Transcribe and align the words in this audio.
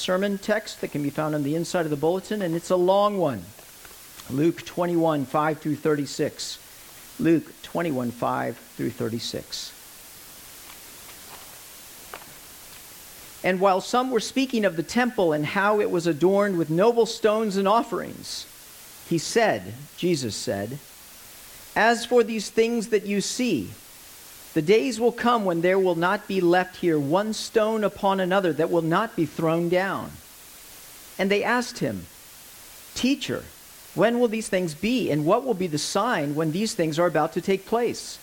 sermon 0.00 0.38
text 0.38 0.80
that 0.80 0.92
can 0.92 1.02
be 1.02 1.10
found 1.10 1.34
on 1.34 1.42
the 1.42 1.54
inside 1.54 1.84
of 1.84 1.90
the 1.90 1.96
bulletin, 1.96 2.42
and 2.42 2.54
it's 2.54 2.70
a 2.70 2.76
long 2.76 3.18
one. 3.18 3.44
Luke 4.30 4.64
21, 4.64 5.26
5 5.26 5.58
through 5.58 5.76
36. 5.76 6.58
Luke 7.18 7.44
21, 7.62 8.10
5 8.10 8.56
through 8.56 8.90
36. 8.90 9.72
And 13.42 13.60
while 13.60 13.80
some 13.80 14.10
were 14.10 14.20
speaking 14.20 14.64
of 14.64 14.76
the 14.76 14.82
temple 14.82 15.32
and 15.32 15.44
how 15.44 15.80
it 15.80 15.90
was 15.90 16.06
adorned 16.06 16.58
with 16.58 16.70
noble 16.70 17.06
stones 17.06 17.56
and 17.56 17.66
offerings, 17.66 18.46
he 19.08 19.18
said, 19.18 19.74
Jesus 19.96 20.36
said, 20.36 20.78
As 21.74 22.04
for 22.06 22.22
these 22.22 22.50
things 22.50 22.88
that 22.88 23.06
you 23.06 23.20
see, 23.20 23.70
the 24.54 24.62
days 24.62 24.98
will 24.98 25.12
come 25.12 25.44
when 25.44 25.60
there 25.60 25.78
will 25.78 25.94
not 25.94 26.26
be 26.26 26.40
left 26.40 26.76
here 26.76 26.98
one 26.98 27.32
stone 27.32 27.84
upon 27.84 28.18
another 28.18 28.52
that 28.52 28.70
will 28.70 28.82
not 28.82 29.14
be 29.14 29.26
thrown 29.26 29.68
down. 29.68 30.10
And 31.18 31.30
they 31.30 31.44
asked 31.44 31.78
him, 31.78 32.06
Teacher, 32.94 33.44
when 33.94 34.18
will 34.18 34.28
these 34.28 34.48
things 34.48 34.74
be? 34.74 35.10
And 35.10 35.24
what 35.24 35.44
will 35.44 35.54
be 35.54 35.66
the 35.66 35.78
sign 35.78 36.34
when 36.34 36.52
these 36.52 36.74
things 36.74 36.98
are 36.98 37.06
about 37.06 37.32
to 37.34 37.40
take 37.40 37.66
place? 37.66 38.18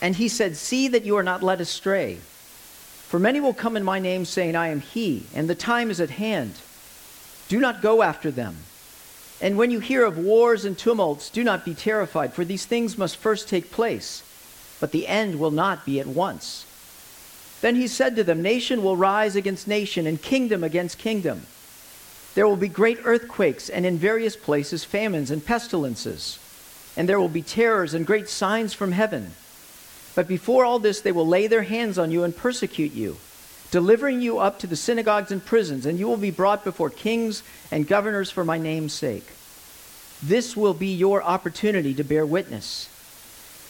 And 0.00 0.16
he 0.16 0.28
said, 0.28 0.56
See 0.56 0.88
that 0.88 1.04
you 1.04 1.16
are 1.16 1.22
not 1.22 1.42
led 1.42 1.60
astray. 1.60 2.16
For 3.06 3.18
many 3.18 3.40
will 3.40 3.54
come 3.54 3.76
in 3.76 3.84
my 3.84 3.98
name, 3.98 4.24
saying, 4.24 4.56
I 4.56 4.68
am 4.68 4.80
he, 4.80 5.26
and 5.34 5.48
the 5.48 5.54
time 5.54 5.90
is 5.90 6.00
at 6.00 6.10
hand. 6.10 6.54
Do 7.48 7.60
not 7.60 7.82
go 7.82 8.02
after 8.02 8.30
them. 8.30 8.56
And 9.40 9.58
when 9.58 9.70
you 9.70 9.80
hear 9.80 10.04
of 10.04 10.16
wars 10.16 10.64
and 10.64 10.78
tumults, 10.78 11.28
do 11.28 11.44
not 11.44 11.64
be 11.64 11.74
terrified, 11.74 12.32
for 12.32 12.44
these 12.44 12.64
things 12.64 12.96
must 12.96 13.16
first 13.16 13.48
take 13.48 13.70
place, 13.70 14.22
but 14.82 14.90
the 14.90 15.06
end 15.06 15.38
will 15.38 15.52
not 15.52 15.86
be 15.86 16.00
at 16.00 16.08
once. 16.08 16.66
Then 17.60 17.76
he 17.76 17.86
said 17.86 18.16
to 18.16 18.24
them, 18.24 18.42
Nation 18.42 18.82
will 18.82 18.96
rise 18.96 19.36
against 19.36 19.68
nation, 19.68 20.08
and 20.08 20.20
kingdom 20.20 20.64
against 20.64 20.98
kingdom. 20.98 21.46
There 22.34 22.48
will 22.48 22.56
be 22.56 22.66
great 22.66 22.98
earthquakes, 23.04 23.70
and 23.70 23.86
in 23.86 23.96
various 23.96 24.34
places 24.34 24.82
famines 24.82 25.30
and 25.30 25.46
pestilences. 25.46 26.40
And 26.96 27.08
there 27.08 27.20
will 27.20 27.28
be 27.28 27.42
terrors 27.42 27.94
and 27.94 28.04
great 28.04 28.28
signs 28.28 28.74
from 28.74 28.90
heaven. 28.90 29.34
But 30.16 30.26
before 30.26 30.64
all 30.64 30.80
this, 30.80 31.00
they 31.00 31.12
will 31.12 31.28
lay 31.28 31.46
their 31.46 31.62
hands 31.62 31.96
on 31.96 32.10
you 32.10 32.24
and 32.24 32.36
persecute 32.36 32.92
you, 32.92 33.18
delivering 33.70 34.20
you 34.20 34.40
up 34.40 34.58
to 34.58 34.66
the 34.66 34.74
synagogues 34.74 35.30
and 35.30 35.46
prisons, 35.46 35.86
and 35.86 35.96
you 35.96 36.08
will 36.08 36.16
be 36.16 36.32
brought 36.32 36.64
before 36.64 36.90
kings 36.90 37.44
and 37.70 37.86
governors 37.86 38.32
for 38.32 38.44
my 38.44 38.58
name's 38.58 38.94
sake. 38.94 39.28
This 40.20 40.56
will 40.56 40.74
be 40.74 40.92
your 40.92 41.22
opportunity 41.22 41.94
to 41.94 42.02
bear 42.02 42.26
witness. 42.26 42.88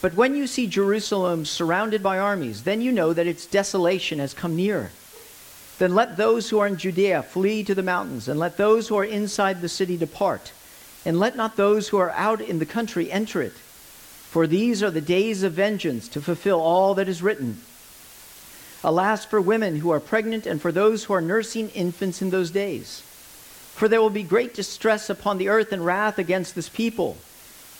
But 0.00 0.14
when 0.14 0.34
you 0.34 0.46
see 0.46 0.66
Jerusalem 0.66 1.44
surrounded 1.44 2.02
by 2.02 2.18
armies, 2.18 2.62
then 2.62 2.80
you 2.80 2.90
know 2.90 3.12
that 3.12 3.26
its 3.26 3.44
desolation 3.44 4.18
has 4.18 4.32
come 4.32 4.56
near. 4.56 4.92
Then 5.78 5.94
let 5.94 6.16
those 6.16 6.48
who 6.48 6.58
are 6.58 6.66
in 6.66 6.76
Judea 6.76 7.22
flee 7.22 7.64
to 7.64 7.74
the 7.74 7.82
mountains, 7.82 8.28
and 8.28 8.38
let 8.38 8.56
those 8.56 8.88
who 8.88 8.96
are 8.96 9.04
inside 9.04 9.60
the 9.60 9.68
city 9.68 9.96
depart, 9.96 10.52
and 11.04 11.18
let 11.18 11.36
not 11.36 11.56
those 11.56 11.88
who 11.88 11.98
are 11.98 12.10
out 12.10 12.40
in 12.40 12.58
the 12.58 12.66
country 12.66 13.10
enter 13.10 13.42
it. 13.42 13.52
For 13.52 14.46
these 14.46 14.82
are 14.82 14.90
the 14.90 15.00
days 15.00 15.42
of 15.42 15.52
vengeance 15.52 16.08
to 16.08 16.20
fulfill 16.20 16.60
all 16.60 16.94
that 16.94 17.08
is 17.08 17.22
written. 17.22 17.60
Alas 18.82 19.24
for 19.24 19.40
women 19.40 19.76
who 19.76 19.90
are 19.90 20.00
pregnant 20.00 20.46
and 20.46 20.62
for 20.62 20.72
those 20.72 21.04
who 21.04 21.12
are 21.12 21.20
nursing 21.20 21.68
infants 21.70 22.22
in 22.22 22.30
those 22.30 22.50
days. 22.50 23.02
For 23.74 23.88
there 23.88 24.00
will 24.00 24.10
be 24.10 24.22
great 24.22 24.54
distress 24.54 25.10
upon 25.10 25.36
the 25.38 25.48
earth 25.48 25.72
and 25.72 25.84
wrath 25.84 26.18
against 26.18 26.54
this 26.54 26.68
people. 26.68 27.18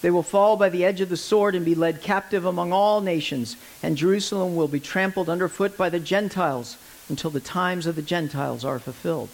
They 0.02 0.10
will 0.10 0.22
fall 0.22 0.56
by 0.56 0.70
the 0.70 0.84
edge 0.84 1.00
of 1.00 1.10
the 1.10 1.16
sword 1.16 1.54
and 1.54 1.64
be 1.64 1.74
led 1.74 2.00
captive 2.00 2.46
among 2.46 2.72
all 2.72 3.00
nations, 3.00 3.56
and 3.82 3.96
Jerusalem 3.96 4.56
will 4.56 4.68
be 4.68 4.80
trampled 4.80 5.28
underfoot 5.28 5.76
by 5.76 5.90
the 5.90 6.00
Gentiles 6.00 6.76
until 7.08 7.30
the 7.30 7.40
times 7.40 7.86
of 7.86 7.96
the 7.96 8.02
Gentiles 8.02 8.64
are 8.64 8.78
fulfilled. 8.78 9.28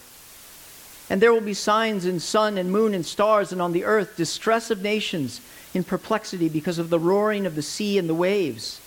And 1.09 1.22
there 1.22 1.32
will 1.32 1.41
be 1.41 1.54
signs 1.54 2.04
in 2.04 2.19
sun 2.19 2.59
and 2.59 2.72
moon 2.72 2.94
and 2.94 3.06
stars, 3.06 3.53
and 3.53 3.62
on 3.62 3.72
the 3.72 3.84
earth 3.84 4.16
distress 4.16 4.71
of 4.72 4.82
nations 4.82 5.41
in 5.72 5.84
perplexity 5.84 6.49
because 6.49 6.78
of 6.78 6.91
the 6.91 6.98
roaring 6.98 7.47
of 7.47 7.54
the 7.54 7.62
sea 7.62 7.97
and 7.97 8.09
the 8.09 8.15
waves. 8.15 8.81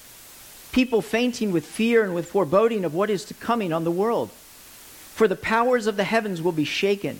People 0.73 1.01
fainting 1.01 1.51
with 1.51 1.65
fear 1.65 2.03
and 2.03 2.13
with 2.13 2.29
foreboding 2.29 2.83
of 2.83 2.93
what 2.93 3.09
is 3.09 3.23
to 3.25 3.33
coming 3.33 3.71
on 3.71 3.85
the 3.85 3.91
world. 3.91 4.31
For 4.31 5.27
the 5.27 5.35
powers 5.35 5.87
of 5.87 5.95
the 5.95 6.03
heavens 6.03 6.41
will 6.41 6.51
be 6.51 6.65
shaken. 6.65 7.19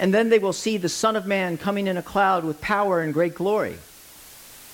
And 0.00 0.12
then 0.12 0.30
they 0.30 0.38
will 0.38 0.52
see 0.52 0.76
the 0.76 0.88
Son 0.88 1.16
of 1.16 1.26
Man 1.26 1.58
coming 1.58 1.86
in 1.86 1.96
a 1.96 2.02
cloud 2.02 2.44
with 2.44 2.60
power 2.60 3.00
and 3.00 3.14
great 3.14 3.34
glory. 3.34 3.76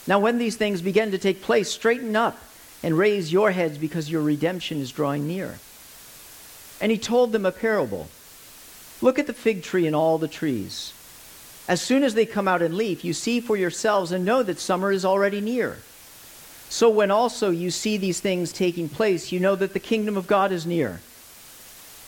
Now, 0.06 0.19
when 0.19 0.39
these 0.39 0.56
things 0.56 0.81
begin 0.81 1.11
to 1.11 1.19
take 1.19 1.43
place, 1.43 1.71
straighten 1.71 2.17
up 2.17 2.39
and 2.83 2.97
raise 2.97 3.33
your 3.33 3.51
heads 3.51 3.77
because 3.77 4.11
your 4.11 4.23
redemption 4.23 4.81
is 4.81 4.93
drawing 4.93 5.27
near. 5.27 5.59
And 6.81 6.93
he 6.93 6.99
told 6.99 7.33
them 7.33 7.45
a 7.45 7.53
parable 7.53 8.09
Look 9.01 9.19
at 9.19 9.27
the 9.28 9.33
fig 9.33 9.62
tree 9.62 9.87
and 9.87 9.95
all 9.95 10.19
the 10.19 10.27
trees. 10.27 10.93
As 11.69 11.81
soon 11.81 12.03
as 12.03 12.15
they 12.15 12.27
come 12.27 12.49
out 12.49 12.62
in 12.62 12.77
leaf, 12.77 13.05
you 13.05 13.12
see 13.12 13.41
for 13.41 13.57
yourselves 13.57 14.11
and 14.11 14.25
know 14.25 14.43
that 14.43 14.59
summer 14.59 14.91
is 14.91 15.05
already 15.05 15.41
near. 15.41 15.78
So 16.69 16.91
when 16.91 17.11
also 17.11 17.51
you 17.51 17.71
see 17.71 17.97
these 17.97 18.21
things 18.21 18.53
taking 18.53 18.89
place, 18.89 19.31
you 19.31 19.39
know 19.39 19.55
that 19.55 19.73
the 19.73 19.81
kingdom 19.81 20.17
of 20.17 20.27
God 20.27 20.51
is 20.51 20.67
near. 20.67 21.01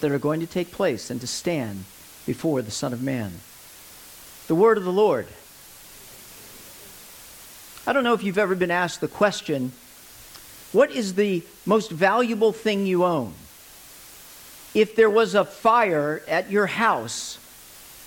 that 0.00 0.10
are 0.10 0.18
going 0.18 0.40
to 0.40 0.46
take 0.46 0.72
place 0.72 1.10
and 1.10 1.20
to 1.20 1.26
stand 1.26 1.84
before 2.26 2.62
the 2.62 2.70
Son 2.70 2.92
of 2.92 3.02
Man. 3.02 3.32
The 4.46 4.54
word 4.54 4.78
of 4.78 4.84
the 4.84 4.92
Lord. 4.92 5.26
I 7.86 7.92
don't 7.92 8.04
know 8.04 8.14
if 8.14 8.22
you've 8.22 8.38
ever 8.38 8.54
been 8.54 8.70
asked 8.70 9.00
the 9.00 9.08
question 9.08 9.72
what 10.72 10.90
is 10.90 11.14
the 11.14 11.42
most 11.64 11.90
valuable 11.90 12.52
thing 12.52 12.84
you 12.86 13.04
own? 13.04 13.32
If 14.74 14.96
there 14.96 15.10
was 15.10 15.36
a 15.36 15.44
fire 15.44 16.20
at 16.26 16.50
your 16.50 16.66
house, 16.66 17.38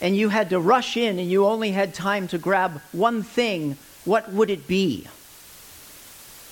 and 0.01 0.15
you 0.15 0.29
had 0.29 0.49
to 0.49 0.59
rush 0.59 0.97
in 0.97 1.19
and 1.19 1.29
you 1.29 1.45
only 1.45 1.71
had 1.71 1.93
time 1.93 2.27
to 2.29 2.37
grab 2.37 2.81
one 2.91 3.23
thing, 3.23 3.77
what 4.05 4.31
would 4.31 4.49
it 4.49 4.67
be? 4.67 5.07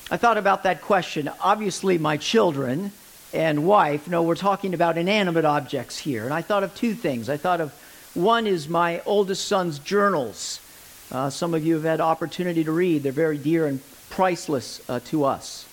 I 0.10 0.18
thought 0.18 0.38
about 0.38 0.64
that 0.64 0.82
question. 0.82 1.30
Obviously, 1.42 1.98
my 1.98 2.18
children 2.18 2.92
and 3.34 3.66
wife, 3.66 4.08
no, 4.08 4.24
we're 4.24 4.36
talking 4.36 4.74
about 4.74 4.98
inanimate 4.98 5.46
objects 5.46 5.98
here. 5.98 6.24
And 6.26 6.34
I 6.34 6.42
thought 6.42 6.64
of 6.64 6.74
two 6.76 6.94
things. 6.94 7.30
I 7.30 7.38
thought 7.38 7.62
of 7.62 7.74
one 8.14 8.48
is 8.48 8.70
my 8.70 9.02
oldest 9.06 9.48
son's 9.48 9.80
journals. 9.80 10.62
Uh, 11.12 11.30
some 11.30 11.54
of 11.54 11.66
you 11.66 11.74
have 11.76 11.84
had 11.84 12.02
opportunity 12.02 12.64
to 12.64 12.72
read, 12.72 13.04
they're 13.04 13.12
very 13.12 13.38
dear 13.38 13.68
and 13.68 13.82
priceless 14.10 14.82
uh, 14.90 15.00
to 15.06 15.26
us. 15.26 15.68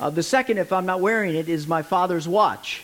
Uh, 0.00 0.10
the 0.10 0.22
second, 0.22 0.58
if 0.58 0.72
I'm 0.72 0.86
not 0.86 1.00
wearing 1.00 1.34
it, 1.34 1.48
is 1.48 1.68
my 1.68 1.82
father's 1.82 2.26
watch. 2.26 2.82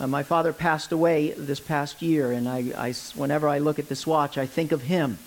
Uh, 0.00 0.06
my 0.06 0.22
father 0.22 0.52
passed 0.52 0.92
away 0.92 1.30
this 1.30 1.60
past 1.60 2.02
year, 2.02 2.32
and 2.32 2.48
I, 2.48 2.72
I, 2.76 2.92
whenever 3.14 3.48
I 3.48 3.58
look 3.58 3.78
at 3.78 3.88
this 3.88 4.06
watch, 4.06 4.36
I 4.36 4.46
think 4.46 4.72
of 4.72 4.82
him. 4.82 5.18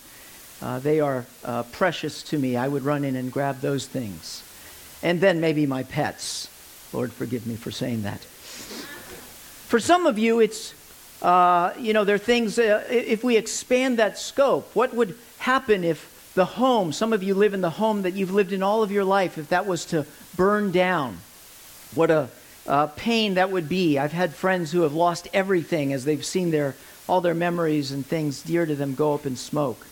Uh, 0.62 0.80
they 0.80 1.00
are 1.00 1.26
uh, 1.46 1.64
precious 1.64 2.22
to 2.24 2.38
me. 2.38 2.58
I 2.58 2.68
would 2.68 2.84
run 2.84 3.06
in 3.06 3.16
and 3.16 3.32
grab 3.32 3.62
those 3.62 3.88
things. 3.88 4.44
And 5.02 5.22
then 5.22 5.40
maybe 5.40 5.66
my 5.66 5.84
pets. 5.84 6.50
Lord, 6.94 7.14
forgive 7.14 7.46
me 7.46 7.56
for 7.56 7.72
saying 7.72 8.04
that. 8.04 8.20
For 9.68 9.80
some 9.80 10.06
of 10.06 10.18
you, 10.18 10.40
it's, 10.40 10.74
uh, 11.22 11.74
you 11.78 11.94
know, 11.94 12.04
there 12.04 12.16
are 12.16 12.18
things, 12.18 12.58
uh, 12.58 12.86
if 12.90 13.24
we 13.24 13.38
expand 13.38 14.00
that 14.00 14.18
scope, 14.18 14.76
what 14.76 14.94
would 14.94 15.16
happen 15.38 15.84
if 15.84 16.32
the 16.36 16.46
home, 16.46 16.92
some 16.92 17.14
of 17.14 17.22
you 17.22 17.36
live 17.36 17.54
in 17.54 17.62
the 17.62 17.70
home 17.70 18.02
that 18.02 18.14
you've 18.14 18.32
lived 18.32 18.54
in 18.54 18.64
all 18.64 18.82
of 18.82 18.92
your 18.92 19.04
life, 19.04 19.38
if 19.38 19.50
that 19.50 19.66
was 19.66 19.86
to 19.86 20.06
burn 20.36 20.72
down? 20.72 21.20
What 21.94 22.10
a 22.12 22.30
uh, 22.68 22.88
pain 22.88 23.36
that 23.36 23.52
would 23.52 23.68
be. 23.68 23.98
I've 23.98 24.12
had 24.12 24.34
friends 24.34 24.72
who 24.72 24.82
have 24.82 24.94
lost 24.94 25.28
everything 25.34 25.92
as 25.92 26.06
they've 26.06 26.26
seen 26.26 26.52
their 26.52 26.76
all 27.10 27.22
their 27.22 27.34
memories 27.34 27.92
and 27.92 28.06
things 28.06 28.44
dear 28.44 28.66
to 28.66 28.76
them 28.76 28.94
go 28.94 29.16
up 29.16 29.26
in 29.26 29.36
smoke. 29.36 29.88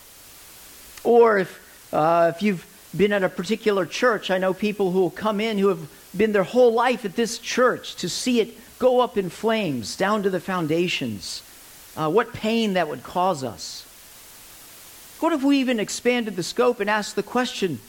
Or 1.04 1.40
if, 1.40 1.90
uh, 1.92 2.32
if 2.36 2.44
you've 2.44 2.66
been 2.96 3.12
at 3.12 3.24
a 3.24 3.30
particular 3.30 3.86
church, 3.86 4.30
I 4.30 4.38
know 4.38 4.54
people 4.54 4.92
who 4.92 5.00
will 5.00 5.10
come 5.10 5.42
in 5.42 5.58
who 5.58 5.70
have 5.70 5.90
been 6.18 6.32
their 6.32 6.44
whole 6.44 6.74
life 6.74 7.06
at 7.06 7.16
this 7.16 7.40
church 7.40 7.96
to 7.98 8.10
see 8.10 8.40
it 8.40 8.58
go 8.80 9.00
up 9.00 9.18
in 9.18 9.30
flames 9.30 9.96
down 9.96 10.24
to 10.24 10.30
the 10.30 10.40
foundations. 10.40 11.44
Uh, 11.96 12.10
what 12.10 12.34
pain 12.34 12.74
that 12.74 12.88
would 12.88 13.04
cause 13.04 13.44
us. 13.44 13.84
What 15.20 15.34
if 15.34 15.44
we 15.44 15.58
even 15.58 15.80
expanded 15.80 16.36
the 16.36 16.44
scope 16.44 16.80
and 16.80 16.90
asked 16.90 17.16
the 17.16 17.24
question 17.24 17.80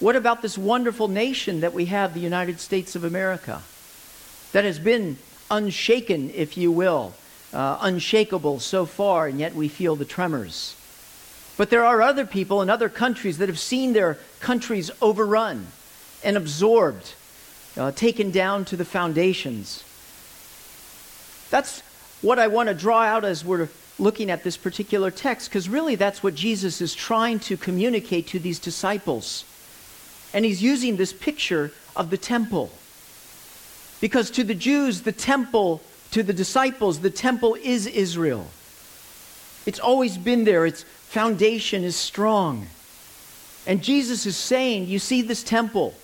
what 0.00 0.16
about 0.16 0.40
this 0.40 0.56
wonderful 0.56 1.08
nation 1.08 1.60
that 1.60 1.74
we 1.74 1.84
have, 1.86 2.14
the 2.14 2.20
United 2.20 2.58
States 2.58 2.96
of 2.96 3.04
America, 3.04 3.62
that 4.52 4.64
has 4.64 4.78
been 4.78 5.18
unshaken, 5.50 6.30
if 6.30 6.56
you 6.56 6.72
will, 6.72 7.12
uh, 7.52 7.76
unshakable 7.82 8.60
so 8.60 8.86
far, 8.86 9.26
and 9.26 9.38
yet 9.38 9.54
we 9.54 9.68
feel 9.68 9.96
the 9.96 10.06
tremors? 10.06 10.74
But 11.58 11.68
there 11.68 11.84
are 11.84 12.00
other 12.00 12.24
people 12.24 12.62
in 12.62 12.70
other 12.70 12.88
countries 12.88 13.36
that 13.38 13.50
have 13.50 13.58
seen 13.58 13.92
their 13.92 14.16
countries 14.40 14.90
overrun 15.02 15.66
and 16.24 16.38
absorbed, 16.38 17.12
uh, 17.76 17.92
taken 17.92 18.30
down 18.30 18.64
to 18.66 18.76
the 18.76 18.84
foundations. 18.84 19.84
That's 21.50 21.82
what 22.22 22.38
I 22.38 22.46
want 22.46 22.68
to 22.68 22.74
draw 22.74 23.02
out 23.02 23.24
as 23.24 23.44
we're 23.44 23.68
looking 23.98 24.30
at 24.30 24.42
this 24.42 24.56
particular 24.56 25.10
text, 25.10 25.48
because 25.48 25.68
really 25.68 25.94
that's 25.94 26.22
what 26.22 26.34
Jesus 26.34 26.80
is 26.80 26.94
trying 26.94 27.38
to 27.40 27.56
communicate 27.56 28.26
to 28.28 28.38
these 28.38 28.58
disciples. 28.58 29.44
And 30.32 30.44
he's 30.44 30.62
using 30.62 30.96
this 30.96 31.12
picture 31.12 31.72
of 31.96 32.10
the 32.10 32.18
temple. 32.18 32.70
Because 34.00 34.30
to 34.32 34.44
the 34.44 34.54
Jews, 34.54 35.02
the 35.02 35.12
temple, 35.12 35.82
to 36.12 36.22
the 36.22 36.32
disciples, 36.32 37.00
the 37.00 37.10
temple 37.10 37.56
is 37.62 37.86
Israel. 37.86 38.46
It's 39.66 39.78
always 39.78 40.16
been 40.16 40.44
there, 40.44 40.64
its 40.64 40.82
foundation 40.82 41.84
is 41.84 41.96
strong. 41.96 42.66
And 43.66 43.82
Jesus 43.82 44.24
is 44.24 44.36
saying, 44.36 44.86
You 44.86 44.98
see 44.98 45.22
this 45.22 45.42
temple. 45.42 45.94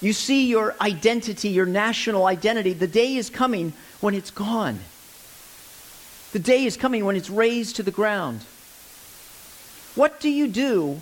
You 0.00 0.12
see 0.12 0.46
your 0.48 0.74
identity, 0.80 1.48
your 1.48 1.66
national 1.66 2.26
identity. 2.26 2.72
The 2.72 2.86
day 2.86 3.16
is 3.16 3.30
coming 3.30 3.72
when 4.00 4.14
it's 4.14 4.30
gone. 4.30 4.78
The 6.32 6.38
day 6.38 6.64
is 6.64 6.76
coming 6.76 7.04
when 7.04 7.16
it's 7.16 7.30
razed 7.30 7.76
to 7.76 7.82
the 7.82 7.90
ground. 7.90 8.42
What 9.94 10.20
do 10.20 10.28
you 10.28 10.48
do 10.48 11.00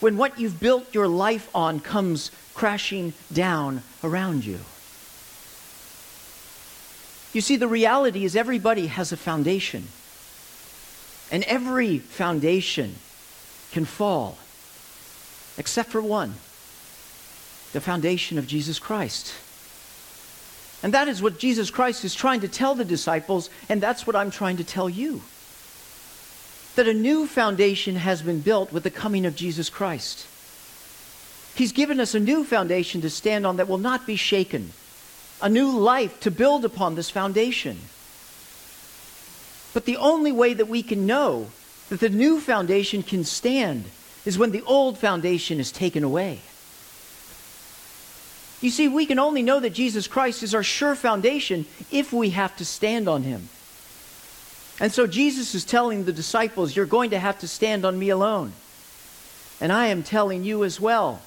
when 0.00 0.16
what 0.16 0.38
you've 0.38 0.60
built 0.60 0.94
your 0.94 1.08
life 1.08 1.48
on 1.54 1.80
comes 1.80 2.30
crashing 2.54 3.12
down 3.32 3.82
around 4.02 4.44
you. 4.44 4.58
You 7.32 7.42
see, 7.42 7.56
the 7.56 7.68
reality 7.68 8.24
is 8.24 8.34
everybody 8.34 8.86
has 8.86 9.12
a 9.12 9.16
foundation, 9.16 9.88
and 11.30 11.44
every 11.44 11.98
foundation 11.98 12.94
can 13.72 13.84
fall, 13.84 14.38
except 15.58 15.90
for 15.90 16.00
one 16.00 16.34
the 17.76 17.80
foundation 17.82 18.38
of 18.38 18.46
Jesus 18.46 18.78
Christ. 18.78 19.34
And 20.82 20.94
that 20.94 21.08
is 21.08 21.20
what 21.20 21.38
Jesus 21.38 21.68
Christ 21.68 22.06
is 22.06 22.14
trying 22.14 22.40
to 22.40 22.48
tell 22.48 22.74
the 22.74 22.86
disciples, 22.86 23.50
and 23.68 23.82
that's 23.82 24.06
what 24.06 24.16
I'm 24.16 24.30
trying 24.30 24.56
to 24.56 24.64
tell 24.64 24.88
you 24.88 25.20
that 26.76 26.88
a 26.88 26.94
new 26.94 27.26
foundation 27.26 27.96
has 27.96 28.22
been 28.22 28.40
built 28.40 28.72
with 28.72 28.82
the 28.82 28.90
coming 28.90 29.26
of 29.26 29.36
Jesus 29.36 29.68
Christ. 29.68 30.26
He's 31.54 31.72
given 31.72 32.00
us 32.00 32.14
a 32.14 32.20
new 32.20 32.44
foundation 32.44 33.02
to 33.02 33.10
stand 33.10 33.46
on 33.46 33.58
that 33.58 33.68
will 33.68 33.76
not 33.76 34.06
be 34.06 34.16
shaken, 34.16 34.72
a 35.42 35.48
new 35.50 35.70
life 35.70 36.18
to 36.20 36.30
build 36.30 36.64
upon 36.64 36.94
this 36.94 37.10
foundation. 37.10 37.76
But 39.74 39.84
the 39.84 39.98
only 39.98 40.32
way 40.32 40.54
that 40.54 40.68
we 40.68 40.82
can 40.82 41.04
know 41.04 41.48
that 41.90 42.00
the 42.00 42.08
new 42.08 42.40
foundation 42.40 43.02
can 43.02 43.24
stand 43.24 43.84
is 44.24 44.38
when 44.38 44.52
the 44.52 44.62
old 44.62 44.96
foundation 44.96 45.60
is 45.60 45.70
taken 45.70 46.02
away. 46.02 46.40
You 48.60 48.70
see, 48.70 48.88
we 48.88 49.06
can 49.06 49.18
only 49.18 49.42
know 49.42 49.60
that 49.60 49.74
Jesus 49.74 50.06
Christ 50.06 50.42
is 50.42 50.54
our 50.54 50.62
sure 50.62 50.94
foundation 50.94 51.66
if 51.90 52.12
we 52.12 52.30
have 52.30 52.56
to 52.56 52.64
stand 52.64 53.08
on 53.08 53.22
him. 53.22 53.48
And 54.80 54.92
so 54.92 55.06
Jesus 55.06 55.54
is 55.54 55.64
telling 55.64 56.04
the 56.04 56.12
disciples, 56.12 56.74
You're 56.74 56.86
going 56.86 57.10
to 57.10 57.18
have 57.18 57.38
to 57.40 57.48
stand 57.48 57.84
on 57.84 57.98
me 57.98 58.10
alone. 58.10 58.52
And 59.60 59.72
I 59.72 59.86
am 59.86 60.02
telling 60.02 60.44
you 60.44 60.64
as 60.64 60.80
well 60.80 61.22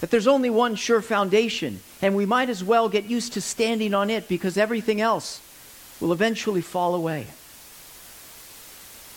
that 0.00 0.10
there's 0.10 0.26
only 0.26 0.50
one 0.50 0.74
sure 0.74 1.00
foundation, 1.00 1.80
and 2.00 2.16
we 2.16 2.26
might 2.26 2.48
as 2.48 2.64
well 2.64 2.88
get 2.88 3.04
used 3.04 3.34
to 3.34 3.40
standing 3.40 3.94
on 3.94 4.10
it 4.10 4.28
because 4.28 4.56
everything 4.56 5.00
else 5.00 5.40
will 6.00 6.12
eventually 6.12 6.62
fall 6.62 6.94
away. 6.94 7.26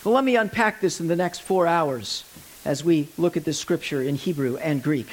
Well, 0.03 0.13
let 0.13 0.23
me 0.23 0.35
unpack 0.35 0.81
this 0.81 0.99
in 0.99 1.07
the 1.07 1.15
next 1.15 1.39
four 1.39 1.65
hours 1.65 2.23
as 2.63 2.83
we 2.83 3.07
look 3.17 3.35
at 3.35 3.45
this 3.45 3.59
scripture 3.59 4.01
in 4.01 4.15
Hebrew 4.15 4.57
and 4.57 4.83
Greek. 4.83 5.07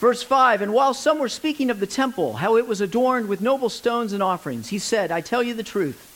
Verse 0.00 0.22
5 0.22 0.62
And 0.62 0.72
while 0.72 0.94
some 0.94 1.18
were 1.18 1.28
speaking 1.28 1.70
of 1.70 1.78
the 1.78 1.86
temple, 1.86 2.32
how 2.32 2.56
it 2.56 2.66
was 2.66 2.80
adorned 2.80 3.28
with 3.28 3.42
noble 3.42 3.68
stones 3.68 4.14
and 4.14 4.22
offerings, 4.22 4.68
he 4.68 4.78
said, 4.78 5.12
I 5.12 5.20
tell 5.20 5.42
you 5.42 5.54
the 5.54 5.62
truth. 5.62 6.06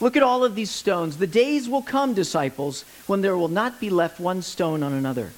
Look 0.00 0.16
at 0.16 0.24
all 0.24 0.44
of 0.44 0.56
these 0.56 0.70
stones. 0.70 1.16
The 1.16 1.28
days 1.28 1.68
will 1.68 1.82
come, 1.82 2.12
disciples, 2.12 2.84
when 3.06 3.20
there 3.20 3.36
will 3.36 3.48
not 3.48 3.78
be 3.78 3.88
left 3.88 4.18
one 4.18 4.42
stone 4.42 4.82
on 4.82 4.92
another. 4.92 5.30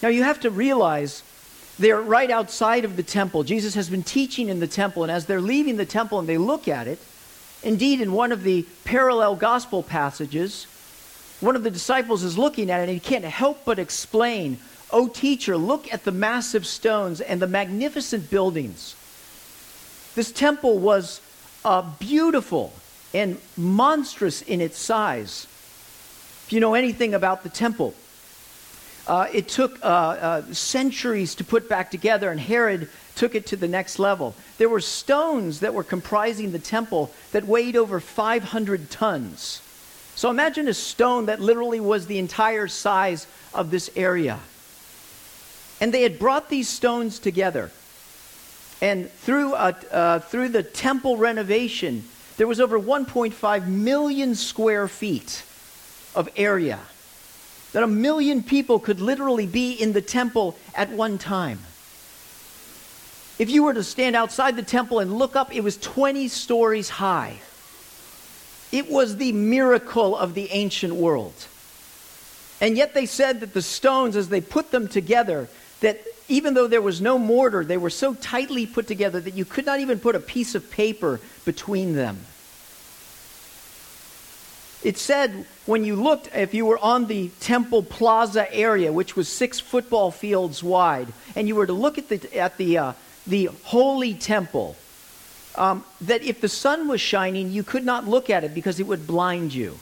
Now 0.00 0.10
you 0.10 0.22
have 0.22 0.38
to 0.40 0.50
realize 0.50 1.24
they're 1.76 2.00
right 2.00 2.30
outside 2.30 2.84
of 2.84 2.96
the 2.96 3.02
temple. 3.02 3.42
Jesus 3.42 3.74
has 3.74 3.90
been 3.90 4.04
teaching 4.04 4.48
in 4.48 4.60
the 4.60 4.68
temple, 4.68 5.02
and 5.02 5.10
as 5.10 5.26
they're 5.26 5.40
leaving 5.40 5.76
the 5.76 5.84
temple 5.84 6.20
and 6.20 6.28
they 6.28 6.38
look 6.38 6.68
at 6.68 6.86
it, 6.86 7.00
indeed, 7.64 8.00
in 8.00 8.12
one 8.12 8.30
of 8.30 8.44
the 8.44 8.64
parallel 8.84 9.34
gospel 9.34 9.82
passages, 9.82 10.68
one 11.40 11.56
of 11.56 11.64
the 11.64 11.70
disciples 11.70 12.22
is 12.22 12.38
looking 12.38 12.70
at 12.70 12.78
it 12.78 12.84
and 12.84 12.92
he 12.92 13.00
can't 13.00 13.24
help 13.24 13.64
but 13.64 13.80
explain, 13.80 14.58
Oh, 14.92 15.08
teacher, 15.08 15.56
look 15.56 15.92
at 15.92 16.04
the 16.04 16.12
massive 16.12 16.66
stones 16.66 17.20
and 17.20 17.40
the 17.40 17.46
magnificent 17.46 18.28
buildings. 18.28 18.94
This 20.14 20.30
temple 20.30 20.78
was 20.78 21.22
uh, 21.64 21.82
beautiful 21.98 22.74
and 23.14 23.38
monstrous 23.56 24.42
in 24.42 24.60
its 24.60 24.78
size. 24.78 25.46
If 26.46 26.52
you 26.52 26.60
know 26.60 26.74
anything 26.74 27.14
about 27.14 27.42
the 27.42 27.48
temple, 27.48 27.94
uh, 29.06 29.28
it 29.32 29.48
took 29.48 29.82
uh, 29.82 29.86
uh, 29.86 30.42
centuries 30.52 31.34
to 31.36 31.44
put 31.44 31.68
back 31.68 31.90
together, 31.90 32.30
and 32.30 32.38
Herod 32.38 32.88
took 33.14 33.34
it 33.34 33.46
to 33.46 33.56
the 33.56 33.68
next 33.68 33.98
level. 33.98 34.34
There 34.58 34.68
were 34.68 34.80
stones 34.80 35.60
that 35.60 35.72
were 35.72 35.84
comprising 35.84 36.52
the 36.52 36.58
temple 36.58 37.10
that 37.32 37.46
weighed 37.46 37.76
over 37.76 37.98
500 37.98 38.90
tons. 38.90 39.62
So 40.14 40.28
imagine 40.30 40.68
a 40.68 40.74
stone 40.74 41.26
that 41.26 41.40
literally 41.40 41.80
was 41.80 42.06
the 42.06 42.18
entire 42.18 42.68
size 42.68 43.26
of 43.54 43.70
this 43.70 43.90
area. 43.96 44.38
And 45.82 45.92
they 45.92 46.02
had 46.02 46.16
brought 46.16 46.48
these 46.48 46.68
stones 46.68 47.18
together. 47.18 47.72
And 48.80 49.10
through, 49.10 49.54
a, 49.54 49.74
uh, 49.90 50.18
through 50.20 50.50
the 50.50 50.62
temple 50.62 51.16
renovation, 51.16 52.04
there 52.36 52.46
was 52.46 52.60
over 52.60 52.78
1.5 52.78 53.66
million 53.66 54.36
square 54.36 54.86
feet 54.86 55.42
of 56.14 56.28
area 56.36 56.78
that 57.72 57.82
a 57.82 57.88
million 57.88 58.44
people 58.44 58.78
could 58.78 59.00
literally 59.00 59.48
be 59.48 59.72
in 59.72 59.92
the 59.92 60.00
temple 60.00 60.56
at 60.72 60.88
one 60.90 61.18
time. 61.18 61.58
If 63.40 63.50
you 63.50 63.64
were 63.64 63.74
to 63.74 63.82
stand 63.82 64.14
outside 64.14 64.54
the 64.54 64.62
temple 64.62 65.00
and 65.00 65.12
look 65.12 65.34
up, 65.34 65.52
it 65.52 65.64
was 65.64 65.78
20 65.78 66.28
stories 66.28 66.90
high. 66.90 67.40
It 68.70 68.88
was 68.88 69.16
the 69.16 69.32
miracle 69.32 70.16
of 70.16 70.34
the 70.34 70.48
ancient 70.52 70.94
world. 70.94 71.34
And 72.60 72.76
yet 72.76 72.94
they 72.94 73.06
said 73.06 73.40
that 73.40 73.52
the 73.52 73.62
stones, 73.62 74.14
as 74.14 74.28
they 74.28 74.40
put 74.40 74.70
them 74.70 74.86
together, 74.86 75.48
that 75.82 76.00
even 76.28 76.54
though 76.54 76.66
there 76.66 76.80
was 76.80 77.00
no 77.00 77.18
mortar, 77.18 77.64
they 77.64 77.76
were 77.76 77.90
so 77.90 78.14
tightly 78.14 78.66
put 78.66 78.88
together 78.88 79.20
that 79.20 79.34
you 79.34 79.44
could 79.44 79.66
not 79.66 79.80
even 79.80 79.98
put 80.00 80.14
a 80.14 80.20
piece 80.20 80.54
of 80.54 80.70
paper 80.70 81.20
between 81.44 81.94
them. 81.94 82.18
It 84.82 84.98
said 84.98 85.46
when 85.66 85.84
you 85.84 85.94
looked, 85.94 86.34
if 86.34 86.54
you 86.54 86.66
were 86.66 86.78
on 86.78 87.06
the 87.06 87.28
Temple 87.40 87.82
Plaza 87.82 88.52
area, 88.52 88.92
which 88.92 89.14
was 89.14 89.28
six 89.28 89.60
football 89.60 90.10
fields 90.10 90.62
wide, 90.62 91.08
and 91.36 91.46
you 91.46 91.54
were 91.54 91.66
to 91.66 91.72
look 91.72 91.98
at 91.98 92.08
the, 92.08 92.36
at 92.36 92.56
the, 92.56 92.78
uh, 92.78 92.92
the 93.26 93.50
Holy 93.64 94.14
Temple, 94.14 94.76
um, 95.54 95.84
that 96.00 96.22
if 96.22 96.40
the 96.40 96.48
sun 96.48 96.88
was 96.88 97.00
shining, 97.00 97.50
you 97.50 97.62
could 97.62 97.84
not 97.84 98.08
look 98.08 98.30
at 98.30 98.42
it 98.42 98.54
because 98.54 98.80
it 98.80 98.86
would 98.86 99.06
blind 99.06 99.52
you. 99.54 99.78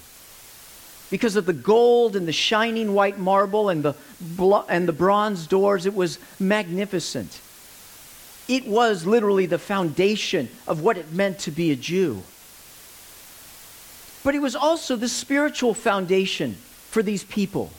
Because 1.10 1.34
of 1.36 1.44
the 1.44 1.52
gold 1.52 2.14
and 2.14 2.26
the 2.26 2.32
shining 2.32 2.94
white 2.94 3.18
marble 3.18 3.68
and 3.68 3.82
the, 3.82 3.94
blo- 4.20 4.64
and 4.68 4.86
the 4.86 4.92
bronze 4.92 5.46
doors, 5.46 5.84
it 5.84 5.94
was 5.94 6.18
magnificent. 6.38 7.40
It 8.48 8.66
was 8.66 9.06
literally 9.06 9.46
the 9.46 9.58
foundation 9.58 10.48
of 10.66 10.82
what 10.82 10.96
it 10.96 11.12
meant 11.12 11.40
to 11.40 11.50
be 11.50 11.72
a 11.72 11.76
Jew. 11.76 12.22
But 14.22 14.34
it 14.34 14.42
was 14.42 14.54
also 14.54 14.96
the 14.96 15.08
spiritual 15.08 15.74
foundation 15.74 16.54
for 16.90 17.02
these 17.02 17.24
people. 17.24 17.70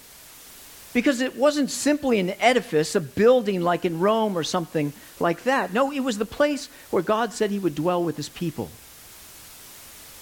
Because 0.93 1.21
it 1.21 1.37
wasn't 1.37 1.71
simply 1.71 2.19
an 2.19 2.31
edifice, 2.41 2.95
a 2.95 3.01
building 3.01 3.61
like 3.61 3.85
in 3.85 3.99
Rome 3.99 4.37
or 4.37 4.43
something 4.43 4.91
like 5.19 5.43
that. 5.43 5.71
No, 5.71 5.91
it 5.91 6.01
was 6.01 6.17
the 6.17 6.25
place 6.25 6.67
where 6.89 7.03
God 7.03 7.31
said 7.31 7.49
he 7.49 7.59
would 7.59 7.75
dwell 7.75 8.03
with 8.03 8.17
his 8.17 8.27
people. 8.27 8.69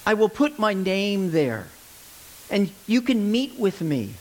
I 0.06 0.14
will 0.14 0.30
put 0.30 0.60
my 0.60 0.74
name 0.74 1.32
there, 1.32 1.68
and 2.50 2.72
you 2.88 3.02
can 3.02 3.32
meet 3.32 3.58
with 3.60 3.82
me. 3.82 4.14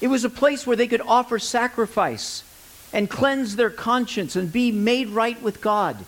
It 0.00 0.08
was 0.08 0.24
a 0.24 0.30
place 0.30 0.66
where 0.66 0.76
they 0.76 0.88
could 0.88 1.02
offer 1.02 1.38
sacrifice 1.38 2.44
and 2.92 3.08
cleanse 3.08 3.56
their 3.56 3.70
conscience 3.70 4.36
and 4.36 4.52
be 4.52 4.72
made 4.72 5.08
right 5.08 5.40
with 5.42 5.60
God. 5.60 6.04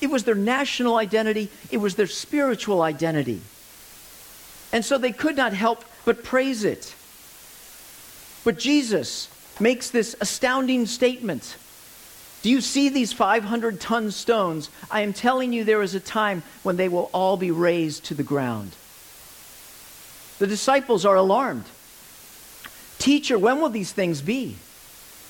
It 0.00 0.10
was 0.10 0.24
their 0.24 0.34
national 0.34 0.96
identity, 0.96 1.50
it 1.70 1.78
was 1.78 1.94
their 1.94 2.06
spiritual 2.06 2.82
identity. 2.82 3.40
And 4.72 4.84
so 4.84 4.98
they 4.98 5.12
could 5.12 5.36
not 5.36 5.52
help 5.54 5.84
but 6.04 6.24
praise 6.24 6.64
it. 6.64 6.94
But 8.44 8.58
Jesus 8.58 9.28
makes 9.60 9.90
this 9.90 10.14
astounding 10.20 10.86
statement. 10.86 11.56
Do 12.42 12.50
you 12.50 12.60
see 12.60 12.88
these 12.88 13.12
500 13.12 13.80
ton 13.80 14.10
stones? 14.10 14.70
I 14.90 15.00
am 15.00 15.12
telling 15.12 15.52
you, 15.52 15.64
there 15.64 15.82
is 15.82 15.94
a 15.94 16.00
time 16.00 16.42
when 16.62 16.76
they 16.76 16.88
will 16.88 17.10
all 17.12 17.36
be 17.36 17.50
razed 17.50 18.04
to 18.06 18.14
the 18.14 18.22
ground. 18.22 18.72
The 20.38 20.46
disciples 20.46 21.04
are 21.04 21.16
alarmed. 21.16 21.64
Teacher, 22.98 23.38
when 23.38 23.60
will 23.60 23.68
these 23.68 23.92
things 23.92 24.22
be? 24.22 24.56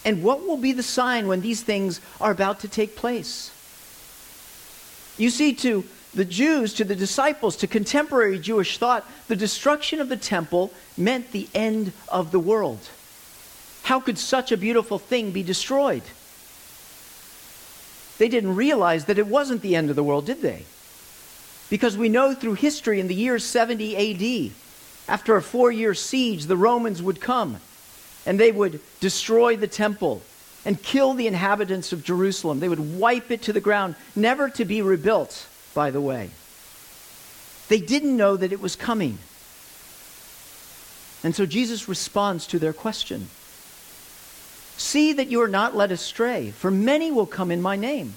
And 0.04 0.22
what 0.22 0.46
will 0.46 0.56
be 0.56 0.72
the 0.72 0.82
sign 0.82 1.28
when 1.28 1.40
these 1.40 1.62
things 1.62 2.00
are 2.20 2.30
about 2.30 2.60
to 2.60 2.68
take 2.68 2.96
place? 2.96 3.52
You 5.16 5.30
see, 5.30 5.52
to 5.54 5.84
the 6.14 6.24
Jews, 6.24 6.74
to 6.74 6.84
the 6.84 6.94
disciples, 6.94 7.56
to 7.56 7.66
contemporary 7.66 8.38
Jewish 8.38 8.78
thought, 8.78 9.08
the 9.28 9.36
destruction 9.36 10.00
of 10.00 10.08
the 10.08 10.16
temple 10.16 10.72
meant 10.96 11.32
the 11.32 11.48
end 11.54 11.92
of 12.08 12.30
the 12.30 12.38
world. 12.38 12.88
How 13.82 14.00
could 14.00 14.18
such 14.18 14.52
a 14.52 14.56
beautiful 14.56 14.98
thing 14.98 15.30
be 15.30 15.42
destroyed? 15.42 16.02
They 18.18 18.28
didn't 18.28 18.56
realize 18.56 19.04
that 19.06 19.18
it 19.18 19.26
wasn't 19.26 19.62
the 19.62 19.76
end 19.76 19.90
of 19.90 19.96
the 19.96 20.04
world, 20.04 20.26
did 20.26 20.42
they? 20.42 20.64
Because 21.70 21.96
we 21.96 22.08
know 22.08 22.34
through 22.34 22.54
history 22.54 23.00
in 23.00 23.08
the 23.08 23.14
year 23.14 23.38
70 23.38 23.96
AD, 23.96 24.52
after 25.08 25.36
a 25.36 25.42
four 25.42 25.72
year 25.72 25.94
siege, 25.94 26.46
the 26.46 26.56
Romans 26.56 27.02
would 27.02 27.20
come 27.20 27.58
and 28.26 28.38
they 28.38 28.52
would 28.52 28.80
destroy 29.00 29.56
the 29.56 29.66
temple 29.66 30.22
and 30.64 30.82
kill 30.82 31.14
the 31.14 31.26
inhabitants 31.26 31.92
of 31.92 32.04
Jerusalem. 32.04 32.60
They 32.60 32.68
would 32.68 32.98
wipe 32.98 33.30
it 33.30 33.42
to 33.42 33.52
the 33.52 33.60
ground, 33.60 33.94
never 34.14 34.50
to 34.50 34.64
be 34.64 34.82
rebuilt, 34.82 35.46
by 35.74 35.90
the 35.90 36.00
way. 36.00 36.30
They 37.68 37.80
didn't 37.80 38.16
know 38.16 38.36
that 38.36 38.52
it 38.52 38.60
was 38.60 38.76
coming. 38.76 39.18
And 41.24 41.34
so 41.34 41.46
Jesus 41.46 41.88
responds 41.88 42.46
to 42.48 42.58
their 42.58 42.72
question 42.72 43.28
See 44.76 45.12
that 45.14 45.28
you 45.28 45.42
are 45.42 45.48
not 45.48 45.74
led 45.74 45.90
astray, 45.90 46.50
for 46.50 46.70
many 46.70 47.10
will 47.10 47.26
come 47.26 47.50
in 47.50 47.60
my 47.60 47.76
name, 47.76 48.14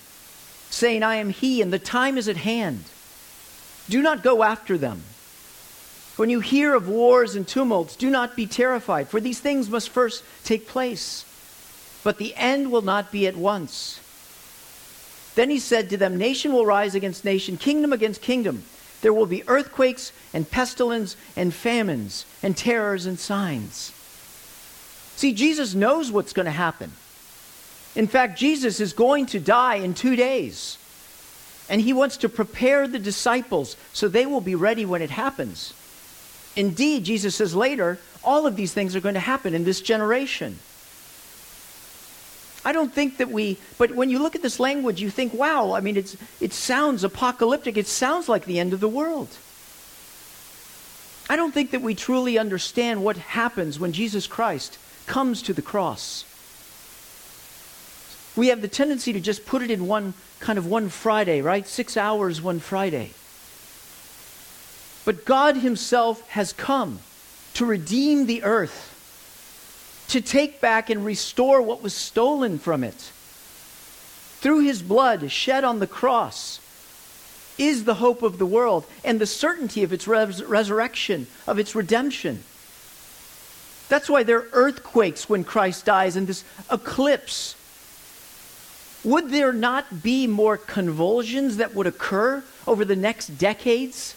saying, 0.69 1.03
I 1.03 1.15
am 1.15 1.29
he, 1.29 1.61
and 1.61 1.73
the 1.73 1.79
time 1.79 2.17
is 2.17 2.27
at 2.27 2.37
hand. 2.37 2.83
Do 3.89 4.01
not 4.01 4.23
go 4.23 4.43
after 4.43 4.77
them. 4.77 5.03
When 6.21 6.29
you 6.29 6.39
hear 6.39 6.75
of 6.75 6.87
wars 6.87 7.33
and 7.33 7.47
tumults, 7.47 7.95
do 7.95 8.07
not 8.07 8.35
be 8.35 8.45
terrified, 8.45 9.07
for 9.07 9.19
these 9.19 9.39
things 9.39 9.71
must 9.71 9.89
first 9.89 10.23
take 10.43 10.67
place. 10.67 11.25
But 12.03 12.19
the 12.19 12.35
end 12.35 12.71
will 12.71 12.83
not 12.83 13.11
be 13.11 13.25
at 13.25 13.35
once. 13.35 13.99
Then 15.33 15.49
he 15.49 15.57
said 15.57 15.89
to 15.89 15.97
them, 15.97 16.17
Nation 16.17 16.53
will 16.53 16.63
rise 16.63 16.93
against 16.93 17.25
nation, 17.25 17.57
kingdom 17.57 17.91
against 17.91 18.21
kingdom. 18.21 18.65
There 19.01 19.15
will 19.15 19.25
be 19.25 19.41
earthquakes 19.47 20.11
and 20.31 20.47
pestilence 20.47 21.17
and 21.35 21.51
famines 21.51 22.27
and 22.43 22.55
terrors 22.55 23.07
and 23.07 23.19
signs. 23.19 23.91
See, 25.15 25.33
Jesus 25.33 25.73
knows 25.73 26.11
what's 26.11 26.33
going 26.33 26.45
to 26.45 26.51
happen. 26.51 26.91
In 27.95 28.05
fact, 28.05 28.37
Jesus 28.37 28.79
is 28.79 28.93
going 28.93 29.25
to 29.25 29.39
die 29.39 29.77
in 29.77 29.95
two 29.95 30.15
days. 30.15 30.77
And 31.67 31.81
he 31.81 31.93
wants 31.93 32.17
to 32.17 32.29
prepare 32.29 32.87
the 32.87 32.99
disciples 32.99 33.75
so 33.91 34.07
they 34.07 34.27
will 34.27 34.39
be 34.39 34.53
ready 34.53 34.85
when 34.85 35.01
it 35.01 35.09
happens. 35.09 35.73
Indeed, 36.55 37.05
Jesus 37.05 37.35
says 37.35 37.55
later, 37.55 37.97
all 38.23 38.45
of 38.45 38.55
these 38.55 38.73
things 38.73 38.95
are 38.95 39.01
going 39.01 39.15
to 39.15 39.19
happen 39.19 39.53
in 39.53 39.63
this 39.63 39.81
generation. 39.81 40.59
I 42.63 42.73
don't 42.73 42.93
think 42.93 43.17
that 43.17 43.29
we, 43.29 43.57
but 43.77 43.95
when 43.95 44.09
you 44.09 44.19
look 44.19 44.35
at 44.35 44.43
this 44.43 44.59
language, 44.59 45.01
you 45.01 45.09
think, 45.09 45.33
wow, 45.33 45.73
I 45.73 45.79
mean, 45.79 45.97
it's, 45.97 46.15
it 46.39 46.53
sounds 46.53 47.03
apocalyptic. 47.03 47.75
It 47.75 47.87
sounds 47.87 48.29
like 48.29 48.45
the 48.45 48.59
end 48.59 48.73
of 48.73 48.79
the 48.79 48.87
world. 48.87 49.29
I 51.27 51.35
don't 51.35 51.53
think 51.53 51.71
that 51.71 51.81
we 51.81 51.95
truly 51.95 52.37
understand 52.37 53.03
what 53.03 53.17
happens 53.17 53.79
when 53.79 53.93
Jesus 53.93 54.27
Christ 54.27 54.77
comes 55.07 55.41
to 55.43 55.53
the 55.53 55.61
cross. 55.61 56.25
We 58.35 58.47
have 58.47 58.61
the 58.61 58.67
tendency 58.67 59.13
to 59.13 59.19
just 59.19 59.45
put 59.45 59.61
it 59.61 59.71
in 59.71 59.87
one 59.87 60.13
kind 60.39 60.59
of 60.59 60.67
one 60.67 60.89
Friday, 60.89 61.41
right? 61.41 61.67
Six 61.67 61.97
hours 61.97 62.41
one 62.41 62.59
Friday. 62.59 63.11
But 65.05 65.25
God 65.25 65.57
Himself 65.57 66.27
has 66.29 66.53
come 66.53 66.99
to 67.55 67.65
redeem 67.65 68.25
the 68.25 68.43
earth, 68.43 68.87
to 70.09 70.21
take 70.21 70.61
back 70.61 70.89
and 70.89 71.05
restore 71.05 71.61
what 71.61 71.81
was 71.81 71.93
stolen 71.93 72.59
from 72.59 72.83
it. 72.83 73.11
Through 74.39 74.59
His 74.59 74.81
blood 74.81 75.31
shed 75.31 75.63
on 75.63 75.79
the 75.79 75.87
cross 75.87 76.59
is 77.57 77.83
the 77.83 77.95
hope 77.95 78.23
of 78.23 78.37
the 78.37 78.45
world 78.45 78.85
and 79.03 79.19
the 79.19 79.25
certainty 79.25 79.83
of 79.83 79.93
its 79.93 80.07
res- 80.07 80.43
resurrection, 80.43 81.27
of 81.45 81.59
its 81.59 81.75
redemption. 81.75 82.43
That's 83.89 84.09
why 84.09 84.23
there 84.23 84.37
are 84.39 84.49
earthquakes 84.53 85.27
when 85.27 85.43
Christ 85.43 85.85
dies 85.85 86.15
and 86.15 86.25
this 86.25 86.43
eclipse. 86.71 87.55
Would 89.03 89.31
there 89.31 89.51
not 89.51 90.01
be 90.01 90.27
more 90.27 90.57
convulsions 90.57 91.57
that 91.57 91.75
would 91.75 91.87
occur 91.87 92.43
over 92.65 92.85
the 92.85 92.95
next 92.95 93.37
decades? 93.37 94.15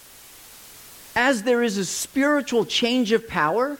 As 1.14 1.42
there 1.42 1.62
is 1.62 1.78
a 1.78 1.84
spiritual 1.84 2.64
change 2.64 3.12
of 3.12 3.28
power, 3.28 3.78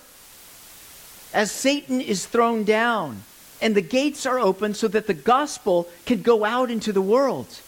as 1.33 1.51
Satan 1.51 2.01
is 2.01 2.27
thrown 2.27 2.65
down 2.65 3.23
and 3.61 3.75
the 3.75 3.81
gates 3.81 4.27
are 4.27 4.39
open 4.39 4.75
so 4.75 4.89
that 4.89 5.07
the 5.07 5.15
gospel 5.15 5.89
can 6.07 6.23
go 6.23 6.45
out 6.45 6.71
into 6.71 6.93
the 6.93 7.03
world. 7.03 7.61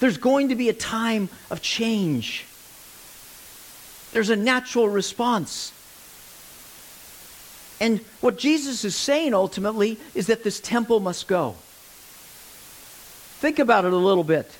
There's 0.00 0.18
going 0.18 0.48
to 0.48 0.54
be 0.54 0.68
a 0.68 0.74
time 0.74 1.28
of 1.50 1.62
change. 1.62 2.44
There's 4.12 4.30
a 4.30 4.36
natural 4.36 4.88
response. 4.88 5.72
And 7.80 8.00
what 8.20 8.38
Jesus 8.38 8.84
is 8.84 8.96
saying 8.96 9.34
ultimately 9.34 9.98
is 10.14 10.26
that 10.26 10.44
this 10.44 10.60
temple 10.60 11.00
must 11.00 11.26
go. 11.26 11.56
Think 13.38 13.58
about 13.58 13.84
it 13.84 13.92
a 13.92 13.96
little 13.96 14.24
bit. 14.24 14.50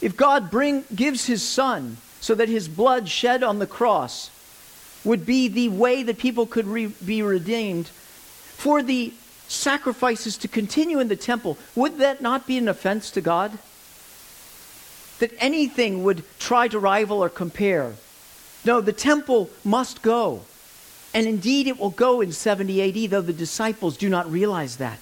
If 0.00 0.16
God 0.16 0.50
bring, 0.50 0.84
gives 0.94 1.26
his 1.26 1.42
son 1.42 1.96
so 2.26 2.34
that 2.34 2.48
his 2.48 2.66
blood 2.66 3.08
shed 3.08 3.44
on 3.44 3.60
the 3.60 3.68
cross 3.68 4.32
would 5.04 5.24
be 5.24 5.46
the 5.46 5.68
way 5.68 6.02
that 6.02 6.18
people 6.18 6.44
could 6.44 6.66
re- 6.66 6.92
be 7.06 7.22
redeemed, 7.22 7.86
for 7.86 8.82
the 8.82 9.14
sacrifices 9.46 10.36
to 10.36 10.48
continue 10.48 10.98
in 10.98 11.06
the 11.06 11.14
temple, 11.14 11.56
would 11.76 11.98
that 11.98 12.20
not 12.20 12.44
be 12.44 12.58
an 12.58 12.66
offense 12.66 13.12
to 13.12 13.20
God? 13.20 13.56
That 15.20 15.30
anything 15.38 16.02
would 16.02 16.24
try 16.40 16.66
to 16.66 16.80
rival 16.80 17.22
or 17.22 17.28
compare. 17.28 17.94
No, 18.64 18.80
the 18.80 18.92
temple 18.92 19.48
must 19.62 20.02
go. 20.02 20.42
And 21.14 21.28
indeed, 21.28 21.68
it 21.68 21.78
will 21.78 21.90
go 21.90 22.20
in 22.20 22.32
70 22.32 23.04
AD, 23.04 23.10
though 23.12 23.20
the 23.20 23.32
disciples 23.32 23.96
do 23.96 24.08
not 24.08 24.28
realize 24.28 24.78
that. 24.78 24.98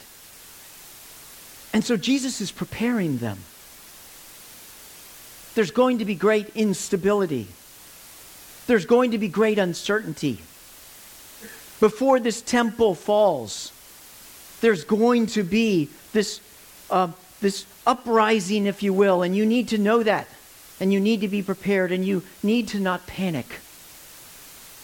And 1.72 1.82
so 1.86 1.96
Jesus 1.96 2.42
is 2.42 2.52
preparing 2.52 3.16
them 3.16 3.38
there's 5.54 5.70
going 5.70 5.98
to 5.98 6.04
be 6.04 6.14
great 6.14 6.50
instability. 6.56 7.46
There's 8.66 8.86
going 8.86 9.12
to 9.12 9.18
be 9.18 9.28
great 9.28 9.58
uncertainty. 9.58 10.40
Before 11.80 12.18
this 12.18 12.40
temple 12.40 12.94
falls, 12.94 13.72
there's 14.60 14.84
going 14.84 15.26
to 15.26 15.42
be 15.42 15.90
this, 16.12 16.40
uh, 16.90 17.08
this 17.40 17.66
uprising, 17.86 18.66
if 18.66 18.82
you 18.82 18.92
will, 18.92 19.22
and 19.22 19.36
you 19.36 19.44
need 19.44 19.68
to 19.68 19.78
know 19.78 20.02
that. 20.02 20.28
And 20.80 20.92
you 20.92 20.98
need 20.98 21.20
to 21.20 21.28
be 21.28 21.42
prepared, 21.42 21.92
and 21.92 22.04
you 22.04 22.22
need 22.42 22.68
to 22.68 22.80
not 22.80 23.06
panic. 23.06 23.46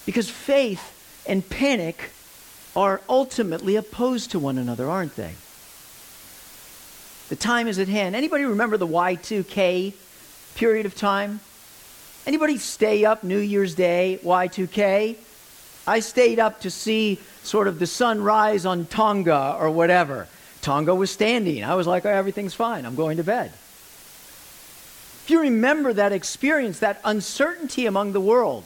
Because 0.07 0.31
faith 0.31 1.25
and 1.27 1.49
panic 1.49 2.11
are 2.77 3.01
ultimately 3.09 3.77
opposed 3.77 4.31
to 4.31 4.39
one 4.39 4.57
another, 4.57 4.89
aren't 4.89 5.17
they? 5.17 5.35
The 7.29 7.37
time 7.37 7.67
is 7.67 7.79
at 7.79 7.89
hand. 7.89 8.15
Anybody 8.15 8.45
remember 8.45 8.77
the 8.77 8.87
Y2K 8.87 9.95
period 10.55 10.87
of 10.87 10.95
time? 10.95 11.41
Anybody 12.27 12.59
stay 12.59 13.05
up 13.05 13.25
New 13.25 13.39
Year's 13.39 13.75
Day, 13.75 14.21
Y2K? 14.23 15.17
I 15.87 16.01
stayed 16.01 16.39
up 16.39 16.61
to 16.61 16.71
see 16.71 17.19
sort 17.43 17.67
of 17.67 17.79
the 17.79 17.87
sun 17.87 18.23
rise 18.23 18.67
on 18.67 18.87
Tonga 18.87 19.57
or 19.59 19.71
whatever. 19.71 20.29
Tonga 20.61 20.95
was 20.95 21.11
standing. 21.11 21.65
I 21.65 21.75
was 21.75 21.87
like, 21.87 22.05
oh, 22.05 22.11
everything's 22.11 22.55
fine. 22.55 22.85
I'm 22.85 22.95
going 22.95 23.17
to 23.17 23.25
bed. 23.25 23.53
If 25.25 25.27
you 25.31 25.41
remember 25.41 25.93
that 25.93 26.13
experience, 26.13 26.81
that 26.81 27.01
uncertainty 27.05 27.87
among 27.87 28.13
the 28.13 28.21
world, 28.21 28.65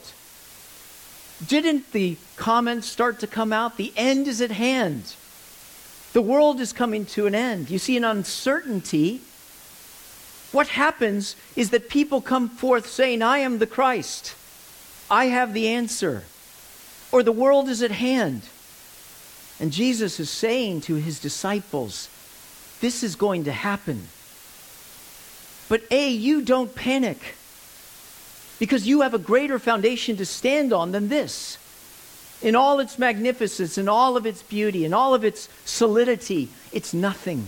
didn't 1.45 1.91
the 1.91 2.17
comments 2.35 2.87
start 2.87 3.19
to 3.19 3.27
come 3.27 3.53
out? 3.53 3.77
The 3.77 3.93
end 3.95 4.27
is 4.27 4.41
at 4.41 4.51
hand. 4.51 5.15
The 6.13 6.21
world 6.21 6.59
is 6.59 6.73
coming 6.73 7.05
to 7.07 7.27
an 7.27 7.35
end. 7.35 7.69
You 7.69 7.77
see 7.77 7.97
an 7.97 8.03
uncertainty 8.03 9.21
what 10.55 10.69
happens 10.69 11.35
is 11.57 11.71
that 11.71 11.89
people 11.89 12.21
come 12.21 12.47
forth 12.47 12.87
saying, 12.87 13.21
I 13.21 13.39
am 13.39 13.59
the 13.59 13.67
Christ. 13.67 14.35
I 15.11 15.25
have 15.25 15.53
the 15.53 15.67
answer. 15.67 16.23
Or 17.11 17.23
the 17.23 17.33
world 17.33 17.67
is 17.67 17.83
at 17.83 17.91
hand. 17.91 18.43
And 19.59 19.73
Jesus 19.73 20.17
is 20.17 20.29
saying 20.29 20.81
to 20.81 20.95
his 20.95 21.19
disciples, 21.19 22.09
This 22.79 23.03
is 23.03 23.17
going 23.17 23.43
to 23.43 23.51
happen. 23.51 24.07
But 25.67 25.83
A, 25.91 26.09
you 26.09 26.41
don't 26.41 26.73
panic 26.73 27.35
because 28.57 28.87
you 28.87 29.01
have 29.01 29.13
a 29.13 29.19
greater 29.19 29.59
foundation 29.59 30.15
to 30.17 30.25
stand 30.25 30.71
on 30.71 30.93
than 30.93 31.09
this. 31.09 31.57
In 32.41 32.55
all 32.55 32.79
its 32.79 32.97
magnificence, 32.97 33.77
in 33.77 33.89
all 33.89 34.15
of 34.15 34.25
its 34.25 34.41
beauty, 34.41 34.85
in 34.85 34.93
all 34.93 35.13
of 35.13 35.25
its 35.25 35.49
solidity, 35.65 36.47
it's 36.71 36.93
nothing. 36.93 37.47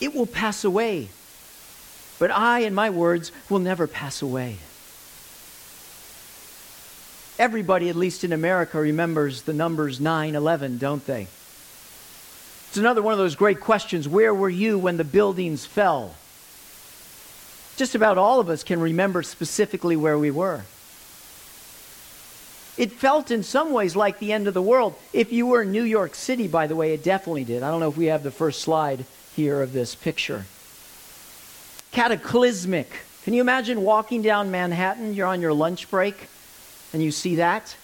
It 0.00 0.14
will 0.14 0.26
pass 0.26 0.62
away. 0.62 1.08
But 2.20 2.30
I 2.30 2.60
and 2.60 2.76
my 2.76 2.90
words 2.90 3.32
will 3.48 3.58
never 3.58 3.88
pass 3.88 4.22
away. 4.22 4.58
Everybody, 7.38 7.88
at 7.88 7.96
least 7.96 8.24
in 8.24 8.34
America, 8.34 8.78
remembers 8.78 9.42
the 9.42 9.54
numbers 9.54 9.98
9 9.98 10.34
11, 10.34 10.76
don't 10.76 11.04
they? 11.06 11.22
It's 12.68 12.76
another 12.76 13.00
one 13.00 13.14
of 13.14 13.18
those 13.18 13.36
great 13.36 13.58
questions. 13.58 14.06
Where 14.06 14.34
were 14.34 14.50
you 14.50 14.78
when 14.78 14.98
the 14.98 15.04
buildings 15.04 15.64
fell? 15.64 16.14
Just 17.76 17.94
about 17.94 18.18
all 18.18 18.38
of 18.38 18.50
us 18.50 18.62
can 18.64 18.80
remember 18.80 19.22
specifically 19.22 19.96
where 19.96 20.18
we 20.18 20.30
were. 20.30 20.60
It 22.76 22.92
felt 22.92 23.30
in 23.30 23.42
some 23.42 23.72
ways 23.72 23.96
like 23.96 24.18
the 24.18 24.34
end 24.34 24.46
of 24.46 24.52
the 24.52 24.60
world. 24.60 24.94
If 25.14 25.32
you 25.32 25.46
were 25.46 25.62
in 25.62 25.72
New 25.72 25.84
York 25.84 26.14
City, 26.14 26.48
by 26.48 26.66
the 26.66 26.76
way, 26.76 26.92
it 26.92 27.02
definitely 27.02 27.44
did. 27.44 27.62
I 27.62 27.70
don't 27.70 27.80
know 27.80 27.88
if 27.88 27.96
we 27.96 28.06
have 28.06 28.22
the 28.22 28.30
first 28.30 28.60
slide 28.60 29.06
here 29.34 29.62
of 29.62 29.72
this 29.72 29.94
picture. 29.94 30.44
Cataclysmic. 31.92 32.90
Can 33.24 33.34
you 33.34 33.40
imagine 33.40 33.82
walking 33.82 34.22
down 34.22 34.50
Manhattan? 34.50 35.14
You're 35.14 35.26
on 35.26 35.40
your 35.40 35.52
lunch 35.52 35.90
break 35.90 36.28
and 36.92 37.02
you 37.02 37.10
see 37.10 37.36
that? 37.36 37.76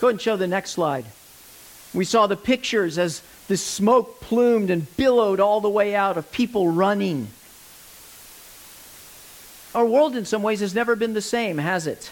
Go 0.00 0.08
ahead 0.08 0.14
and 0.14 0.20
show 0.20 0.36
the 0.36 0.46
next 0.46 0.72
slide. 0.72 1.06
We 1.94 2.04
saw 2.04 2.26
the 2.26 2.36
pictures 2.36 2.98
as 2.98 3.22
the 3.48 3.56
smoke 3.56 4.20
plumed 4.20 4.70
and 4.70 4.94
billowed 4.96 5.40
all 5.40 5.60
the 5.60 5.70
way 5.70 5.94
out 5.94 6.18
of 6.18 6.30
people 6.30 6.68
running. 6.70 7.28
Our 9.74 9.86
world, 9.86 10.16
in 10.16 10.24
some 10.24 10.42
ways, 10.42 10.60
has 10.60 10.74
never 10.74 10.96
been 10.96 11.14
the 11.14 11.22
same, 11.22 11.58
has 11.58 11.86
it? 11.86 12.10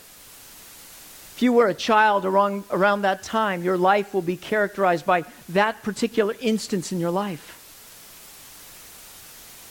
If 1.35 1.39
you 1.41 1.53
were 1.53 1.67
a 1.67 1.75
child 1.75 2.25
around, 2.25 2.65
around 2.71 3.03
that 3.03 3.23
time, 3.23 3.63
your 3.63 3.77
life 3.77 4.15
will 4.15 4.23
be 4.23 4.37
characterized 4.37 5.05
by 5.05 5.25
that 5.51 5.83
particular 5.83 6.35
instance 6.41 6.93
in 6.93 7.01
your 7.01 7.11
life. 7.11 7.64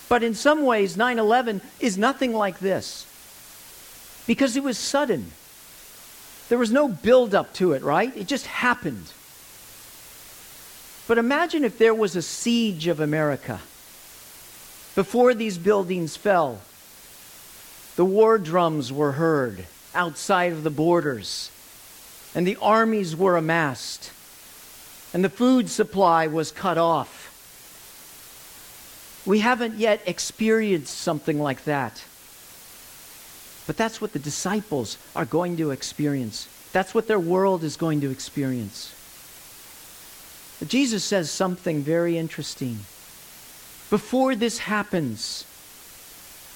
But 0.09 0.23
in 0.23 0.33
some 0.33 0.63
ways, 0.63 0.97
9 0.97 1.19
11 1.19 1.61
is 1.79 1.97
nothing 1.97 2.33
like 2.33 2.59
this 2.59 3.07
because 4.27 4.55
it 4.55 4.63
was 4.63 4.77
sudden. 4.77 5.31
There 6.49 6.57
was 6.57 6.71
no 6.71 6.87
build 6.87 7.33
up 7.33 7.53
to 7.55 7.73
it, 7.73 7.83
right? 7.83 8.15
It 8.15 8.27
just 8.27 8.45
happened. 8.45 9.11
But 11.07 11.17
imagine 11.17 11.63
if 11.63 11.77
there 11.77 11.93
was 11.93 12.15
a 12.15 12.21
siege 12.21 12.87
of 12.87 12.99
America 12.99 13.59
before 14.95 15.33
these 15.33 15.57
buildings 15.57 16.15
fell. 16.15 16.61
The 17.95 18.05
war 18.05 18.37
drums 18.37 18.91
were 18.91 19.13
heard 19.13 19.65
outside 19.93 20.51
of 20.51 20.63
the 20.63 20.69
borders, 20.69 21.51
and 22.33 22.47
the 22.47 22.57
armies 22.61 23.15
were 23.15 23.37
amassed, 23.37 24.11
and 25.13 25.23
the 25.23 25.29
food 25.29 25.69
supply 25.69 26.27
was 26.27 26.51
cut 26.51 26.77
off. 26.77 27.22
We 29.25 29.39
haven't 29.39 29.75
yet 29.75 30.01
experienced 30.05 30.97
something 30.97 31.39
like 31.39 31.63
that. 31.63 32.03
But 33.65 33.77
that's 33.77 34.01
what 34.01 34.11
the 34.11 34.19
disciples 34.19 34.97
are 35.15 35.25
going 35.25 35.55
to 35.57 35.71
experience. 35.71 36.49
That's 36.73 36.93
what 36.93 37.07
their 37.07 37.19
world 37.19 37.63
is 37.63 37.77
going 37.77 38.01
to 38.01 38.11
experience. 38.11 38.93
But 40.59 40.67
Jesus 40.67 41.03
says 41.03 41.31
something 41.31 41.81
very 41.81 42.17
interesting. 42.17 42.79
Before 43.89 44.35
this 44.35 44.57
happens, 44.59 45.45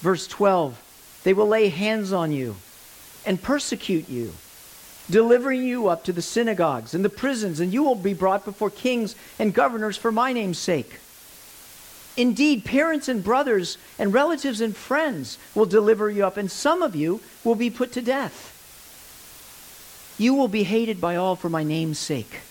verse 0.02 0.28
12, 0.28 1.22
they 1.24 1.34
will 1.34 1.48
lay 1.48 1.70
hands 1.70 2.12
on 2.12 2.32
you 2.32 2.56
and 3.26 3.42
persecute 3.42 4.10
you, 4.10 4.34
delivering 5.10 5.64
you 5.64 5.88
up 5.88 6.04
to 6.06 6.14
the 6.14 6.22
synagogues 6.22 6.94
and 6.94 7.06
the 7.06 7.10
prisons, 7.10 7.60
and 7.60 7.72
you 7.72 7.84
will 7.84 7.96
be 7.96 8.14
brought 8.14 8.44
before 8.44 8.70
kings 8.70 9.16
and 9.40 9.54
governors 9.54 9.98
for 9.98 10.12
my 10.12 10.34
name's 10.34 10.58
sake. 10.58 11.00
Indeed, 12.18 12.66
parents 12.66 13.08
and 13.08 13.24
brothers 13.24 13.78
and 14.00 14.12
relatives 14.12 14.60
and 14.60 14.76
friends 14.76 15.38
will 15.54 15.68
deliver 15.68 16.10
you 16.10 16.26
up, 16.26 16.36
and 16.36 16.52
some 16.52 16.82
of 16.82 16.96
you 16.96 17.22
will 17.44 17.54
be 17.54 17.70
put 17.70 17.92
to 17.94 18.02
death. 18.02 18.56
You 20.18 20.34
will 20.34 20.48
be 20.48 20.64
hated 20.64 21.00
by 21.00 21.16
all 21.16 21.36
for 21.36 21.48
my 21.48 21.64
name's 21.64 22.00
sake. 22.00 22.42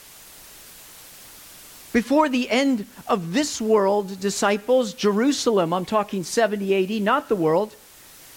Before 1.93 2.29
the 2.29 2.49
end 2.49 2.87
of 3.09 3.33
this 3.33 3.61
world, 3.61 4.21
disciples, 4.21 4.95
Jerusalem, 4.95 5.73
I'm 5.73 5.85
talking 5.85 6.23
70 6.23 6.99
AD, 6.99 7.03
not 7.03 7.29
the 7.29 7.35
world, 7.35 7.75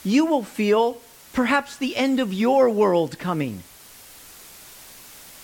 you 0.04 0.26
will 0.26 0.44
feel 0.44 0.98
perhaps 1.34 1.76
the 1.76 1.96
end 1.96 2.20
of 2.20 2.34
your 2.34 2.72
world 2.72 3.20
coming. 3.20 3.62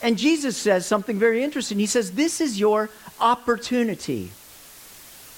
And 0.02 0.18
Jesus 0.18 0.58
says 0.58 0.86
something 0.86 1.20
very 1.20 1.44
interesting. 1.44 1.78
He 1.78 1.86
says, 1.86 2.14
This 2.14 2.42
is 2.42 2.60
your 2.60 2.90
opportunity 3.20 4.32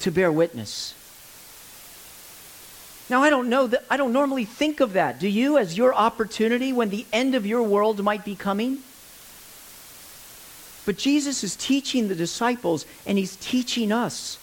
to 0.01 0.12
bear 0.12 0.31
witness. 0.31 0.93
Now, 3.10 3.23
I 3.23 3.29
don't 3.29 3.49
know 3.49 3.67
that, 3.67 3.86
I 3.89 3.95
don't 3.95 4.12
normally 4.12 4.45
think 4.45 4.79
of 4.79 4.93
that. 4.93 5.19
Do 5.19 5.27
you, 5.27 5.57
as 5.57 5.77
your 5.77 5.93
opportunity 5.93 6.73
when 6.73 6.89
the 6.89 7.05
end 7.13 7.36
of 7.36 7.45
your 7.45 7.63
world 7.63 8.03
might 8.03 8.25
be 8.25 8.36
coming? 8.36 8.79
But 10.86 10.97
Jesus 10.97 11.43
is 11.43 11.55
teaching 11.55 12.07
the 12.07 12.15
disciples 12.15 12.86
and 13.05 13.17
he's 13.17 13.36
teaching 13.38 13.91
us. 13.91 14.38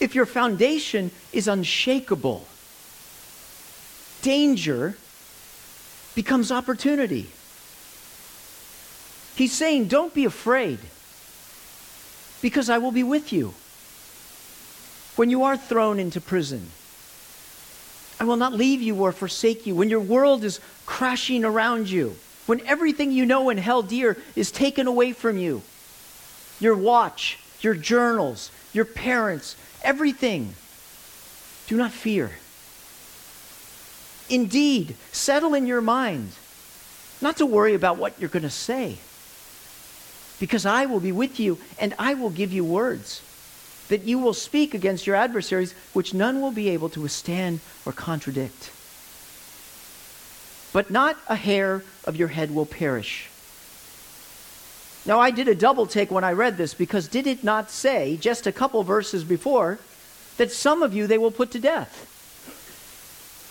If 0.00 0.14
your 0.14 0.26
foundation 0.26 1.10
is 1.32 1.48
unshakable, 1.48 2.46
danger 4.22 4.96
becomes 6.14 6.52
opportunity. 6.52 7.30
He's 9.36 9.52
saying, 9.52 9.88
Don't 9.88 10.12
be 10.12 10.24
afraid, 10.24 10.78
because 12.42 12.68
I 12.68 12.78
will 12.78 12.92
be 12.92 13.02
with 13.02 13.32
you. 13.32 13.54
When 15.18 15.30
you 15.30 15.42
are 15.42 15.56
thrown 15.56 15.98
into 15.98 16.20
prison, 16.20 16.70
I 18.20 18.24
will 18.24 18.36
not 18.36 18.52
leave 18.52 18.80
you 18.80 18.94
or 19.02 19.10
forsake 19.10 19.66
you. 19.66 19.74
When 19.74 19.90
your 19.90 19.98
world 19.98 20.44
is 20.44 20.60
crashing 20.86 21.44
around 21.44 21.90
you, 21.90 22.14
when 22.46 22.64
everything 22.64 23.10
you 23.10 23.26
know 23.26 23.50
and 23.50 23.58
held 23.58 23.88
dear 23.88 24.16
is 24.36 24.52
taken 24.52 24.86
away 24.86 25.12
from 25.12 25.36
you, 25.36 25.62
your 26.60 26.76
watch, 26.76 27.40
your 27.62 27.74
journals, 27.74 28.52
your 28.72 28.84
parents, 28.84 29.56
everything, 29.82 30.54
do 31.66 31.76
not 31.76 31.90
fear. 31.90 32.30
Indeed, 34.30 34.94
settle 35.10 35.52
in 35.52 35.66
your 35.66 35.80
mind 35.80 36.30
not 37.20 37.38
to 37.38 37.46
worry 37.46 37.74
about 37.74 37.98
what 37.98 38.20
you're 38.20 38.30
going 38.30 38.44
to 38.44 38.50
say, 38.50 38.98
because 40.38 40.64
I 40.64 40.86
will 40.86 41.00
be 41.00 41.10
with 41.10 41.40
you 41.40 41.58
and 41.76 41.92
I 41.98 42.14
will 42.14 42.30
give 42.30 42.52
you 42.52 42.64
words 42.64 43.22
that 43.88 44.04
you 44.04 44.18
will 44.18 44.34
speak 44.34 44.74
against 44.74 45.06
your 45.06 45.16
adversaries, 45.16 45.74
which 45.92 46.14
none 46.14 46.40
will 46.40 46.52
be 46.52 46.68
able 46.68 46.88
to 46.90 47.00
withstand 47.00 47.60
or 47.84 47.92
contradict. 47.92 48.70
But 50.72 50.90
not 50.90 51.16
a 51.28 51.36
hair 51.36 51.82
of 52.04 52.16
your 52.16 52.28
head 52.28 52.54
will 52.54 52.66
perish. 52.66 53.28
Now, 55.06 55.20
I 55.20 55.30
did 55.30 55.48
a 55.48 55.54
double 55.54 55.86
take 55.86 56.10
when 56.10 56.24
I 56.24 56.32
read 56.32 56.58
this 56.58 56.74
because 56.74 57.08
did 57.08 57.26
it 57.26 57.42
not 57.42 57.70
say, 57.70 58.18
just 58.18 58.46
a 58.46 58.52
couple 58.52 58.82
verses 58.82 59.24
before, 59.24 59.78
that 60.36 60.52
some 60.52 60.82
of 60.82 60.92
you 60.92 61.06
they 61.06 61.16
will 61.16 61.30
put 61.30 61.50
to 61.52 61.58
death? 61.58 62.04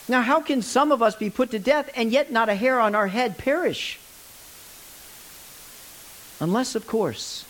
Now, 0.07 0.21
how 0.21 0.39
can 0.39 0.61
some 0.61 0.91
of 0.91 1.01
us 1.01 1.15
be 1.15 1.29
put 1.29 1.51
to 1.51 1.59
death 1.59 1.89
and 1.95 2.11
yet 2.11 2.31
not 2.31 2.47
a 2.47 2.55
hair 2.55 2.79
on 2.79 2.95
our 2.95 3.07
head 3.07 3.37
perish? 3.37 3.99
Unless, 6.39 6.75
of 6.75 6.85
course, 6.85 7.43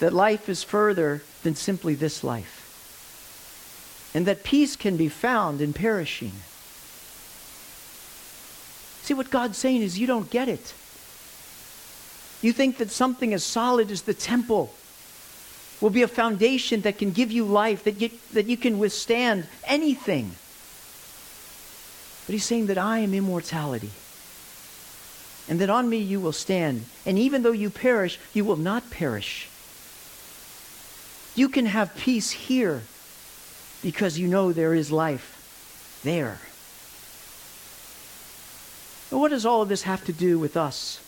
that 0.00 0.12
life 0.12 0.48
is 0.48 0.62
further 0.62 1.22
than 1.42 1.54
simply 1.54 1.94
this 1.94 2.24
life. 2.24 2.60
And 4.14 4.26
that 4.26 4.44
peace 4.44 4.76
can 4.76 4.96
be 4.96 5.08
found 5.08 5.60
in 5.60 5.72
perishing. 5.72 6.32
See, 9.02 9.14
what 9.14 9.30
God's 9.30 9.58
saying 9.58 9.82
is 9.82 9.98
you 9.98 10.06
don't 10.06 10.30
get 10.30 10.48
it. 10.48 10.72
You 12.40 12.52
think 12.52 12.78
that 12.78 12.90
something 12.90 13.34
as 13.34 13.44
solid 13.44 13.90
as 13.90 14.02
the 14.02 14.14
temple 14.14 14.72
will 15.80 15.90
be 15.90 16.02
a 16.02 16.08
foundation 16.08 16.80
that 16.82 16.98
can 16.98 17.10
give 17.10 17.30
you 17.30 17.44
life, 17.44 17.84
that 17.84 18.00
you, 18.00 18.10
that 18.32 18.46
you 18.46 18.56
can 18.56 18.78
withstand 18.78 19.46
anything. 19.64 20.34
But 22.26 22.32
he's 22.32 22.44
saying 22.44 22.66
that 22.66 22.78
I 22.78 23.00
am 23.00 23.12
immortality. 23.12 23.90
And 25.48 25.60
that 25.60 25.68
on 25.68 25.88
me 25.88 25.98
you 25.98 26.20
will 26.20 26.32
stand. 26.32 26.86
And 27.04 27.18
even 27.18 27.42
though 27.42 27.52
you 27.52 27.68
perish, 27.68 28.18
you 28.32 28.44
will 28.44 28.56
not 28.56 28.90
perish. 28.90 29.48
You 31.34 31.48
can 31.48 31.66
have 31.66 31.96
peace 31.96 32.30
here 32.30 32.82
because 33.82 34.18
you 34.18 34.28
know 34.28 34.52
there 34.52 34.74
is 34.74 34.92
life 34.92 36.00
there. 36.04 36.38
But 39.10 39.18
what 39.18 39.30
does 39.30 39.44
all 39.44 39.62
of 39.62 39.68
this 39.68 39.82
have 39.82 40.04
to 40.06 40.12
do 40.12 40.38
with 40.38 40.56
us? 40.56 41.00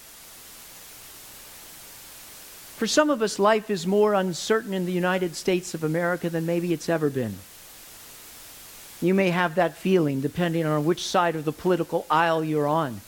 For 2.77 2.87
some 2.87 3.09
of 3.09 3.23
us, 3.23 3.39
life 3.39 3.71
is 3.71 3.87
more 3.87 4.15
uncertain 4.15 4.75
in 4.75 4.85
the 4.85 4.93
United 4.93 5.35
States 5.35 5.73
of 5.73 5.83
America 5.83 6.29
than 6.29 6.45
maybe 6.45 6.73
it's 6.73 6.89
ever 6.89 7.09
been. 7.09 7.37
You 9.01 9.15
may 9.15 9.31
have 9.31 9.55
that 9.55 9.77
feeling 9.77 10.21
depending 10.21 10.67
on 10.67 10.85
which 10.85 11.07
side 11.07 11.37
of 11.37 11.45
the 11.45 11.53
political 11.53 12.05
aisle 12.11 12.45
you're 12.45 12.67
on. 12.67 13.01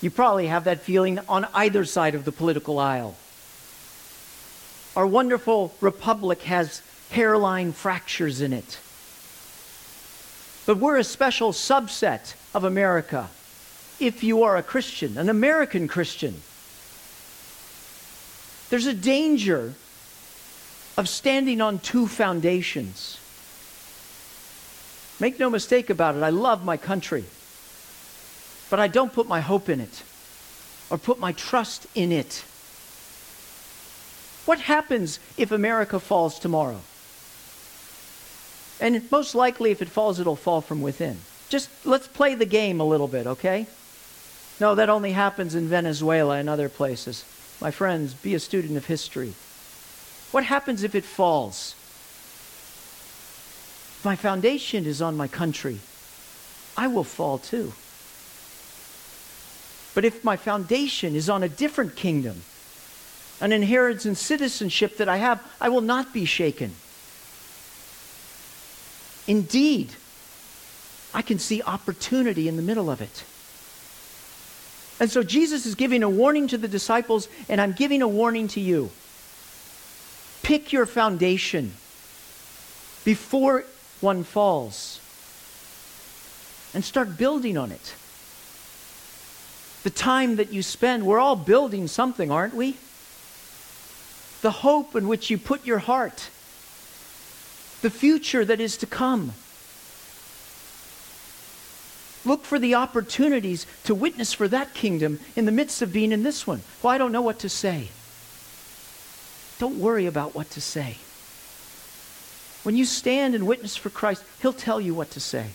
You 0.00 0.10
probably 0.10 0.46
have 0.48 0.64
that 0.64 0.80
feeling 0.80 1.18
on 1.28 1.46
either 1.54 1.84
side 1.84 2.14
of 2.14 2.24
the 2.24 2.32
political 2.32 2.78
aisle. 2.78 3.16
Our 4.94 5.06
wonderful 5.06 5.74
republic 5.80 6.42
has 6.42 6.82
hairline 7.10 7.72
fractures 7.72 8.40
in 8.40 8.52
it. 8.52 8.78
But 10.66 10.78
we're 10.78 10.98
a 10.98 11.04
special 11.04 11.52
subset 11.52 12.34
of 12.54 12.64
America 12.64 13.28
if 13.98 14.22
you 14.22 14.42
are 14.42 14.56
a 14.56 14.62
Christian, 14.62 15.16
an 15.16 15.28
American 15.28 15.88
Christian. 15.88 16.42
There's 18.70 18.86
a 18.86 18.94
danger 18.94 19.74
of 20.96 21.08
standing 21.08 21.60
on 21.60 21.78
two 21.78 22.06
foundations. 22.06 23.18
Make 25.20 25.38
no 25.38 25.50
mistake 25.50 25.88
about 25.88 26.16
it, 26.16 26.22
I 26.22 26.30
love 26.30 26.64
my 26.64 26.76
country. 26.76 27.24
But 28.70 28.80
I 28.80 28.88
don't 28.88 29.12
put 29.12 29.28
my 29.28 29.40
hope 29.40 29.68
in 29.68 29.80
it 29.80 30.02
or 30.90 30.98
put 30.98 31.18
my 31.18 31.32
trust 31.32 31.86
in 31.94 32.12
it. 32.12 32.44
What 34.44 34.60
happens 34.60 35.18
if 35.36 35.52
America 35.52 36.00
falls 36.00 36.38
tomorrow? 36.38 36.80
And 38.80 39.10
most 39.10 39.34
likely, 39.34 39.70
if 39.70 39.80
it 39.80 39.88
falls, 39.88 40.18
it'll 40.18 40.36
fall 40.36 40.60
from 40.60 40.82
within. 40.82 41.18
Just 41.48 41.70
let's 41.84 42.08
play 42.08 42.34
the 42.34 42.46
game 42.46 42.80
a 42.80 42.84
little 42.84 43.08
bit, 43.08 43.26
okay? 43.26 43.66
No, 44.60 44.74
that 44.74 44.88
only 44.88 45.12
happens 45.12 45.54
in 45.54 45.68
Venezuela 45.68 46.36
and 46.36 46.48
other 46.48 46.68
places. 46.68 47.24
My 47.60 47.70
friends, 47.70 48.14
be 48.14 48.34
a 48.34 48.40
student 48.40 48.76
of 48.76 48.86
history. 48.86 49.34
What 50.32 50.44
happens 50.44 50.82
if 50.82 50.94
it 50.94 51.04
falls? 51.04 51.76
my 54.04 54.16
foundation 54.16 54.84
is 54.84 55.00
on 55.00 55.16
my 55.16 55.28
country, 55.28 55.78
I 56.76 56.88
will 56.88 57.04
fall 57.04 57.38
too. 57.38 57.72
But 59.94 60.04
if 60.04 60.24
my 60.24 60.36
foundation 60.36 61.14
is 61.14 61.28
on 61.28 61.42
a 61.42 61.48
different 61.48 61.96
kingdom, 61.96 62.42
an 63.42 63.52
inheritance 63.52 64.06
and 64.06 64.16
citizenship 64.16 64.96
that 64.98 65.08
I 65.08 65.16
have, 65.16 65.44
I 65.60 65.68
will 65.68 65.80
not 65.80 66.12
be 66.14 66.24
shaken. 66.24 66.72
Indeed, 69.26 69.90
I 71.12 71.22
can 71.22 71.40
see 71.40 71.60
opportunity 71.60 72.46
in 72.46 72.56
the 72.56 72.62
middle 72.62 72.88
of 72.88 73.02
it. 73.02 73.24
And 75.00 75.10
so 75.10 75.24
Jesus 75.24 75.66
is 75.66 75.74
giving 75.74 76.04
a 76.04 76.08
warning 76.08 76.46
to 76.48 76.56
the 76.56 76.68
disciples, 76.68 77.28
and 77.48 77.60
I'm 77.60 77.72
giving 77.72 78.00
a 78.00 78.08
warning 78.08 78.46
to 78.48 78.60
you. 78.60 78.90
Pick 80.44 80.72
your 80.72 80.86
foundation 80.86 81.72
before 83.04 83.64
one 84.00 84.22
falls 84.22 85.00
and 86.74 86.84
start 86.84 87.18
building 87.18 87.56
on 87.58 87.72
it. 87.72 87.94
The 89.82 89.90
time 89.90 90.36
that 90.36 90.52
you 90.52 90.62
spend, 90.62 91.04
we're 91.04 91.18
all 91.18 91.34
building 91.34 91.88
something, 91.88 92.30
aren't 92.30 92.54
we? 92.54 92.76
The 94.42 94.50
hope 94.50 94.94
in 94.94 95.08
which 95.08 95.30
you 95.30 95.38
put 95.38 95.64
your 95.64 95.78
heart, 95.78 96.28
the 97.80 97.90
future 97.90 98.44
that 98.44 98.60
is 98.60 98.76
to 98.78 98.86
come. 98.86 99.32
Look 102.24 102.44
for 102.44 102.58
the 102.58 102.74
opportunities 102.74 103.66
to 103.84 103.94
witness 103.94 104.32
for 104.32 104.46
that 104.48 104.74
kingdom 104.74 105.18
in 105.34 105.44
the 105.44 105.52
midst 105.52 105.82
of 105.82 105.92
being 105.92 106.12
in 106.12 106.22
this 106.22 106.46
one. 106.46 106.62
Well, 106.82 106.92
I 106.92 106.98
don't 106.98 107.12
know 107.12 107.22
what 107.22 107.40
to 107.40 107.48
say. 107.48 107.88
Don't 109.58 109.78
worry 109.78 110.06
about 110.06 110.34
what 110.34 110.50
to 110.50 110.60
say. 110.60 110.98
When 112.64 112.76
you 112.76 112.84
stand 112.84 113.34
and 113.34 113.46
witness 113.46 113.76
for 113.76 113.90
Christ, 113.90 114.24
He'll 114.40 114.52
tell 114.52 114.80
you 114.80 114.94
what 114.94 115.10
to 115.12 115.20
say. 115.20 115.50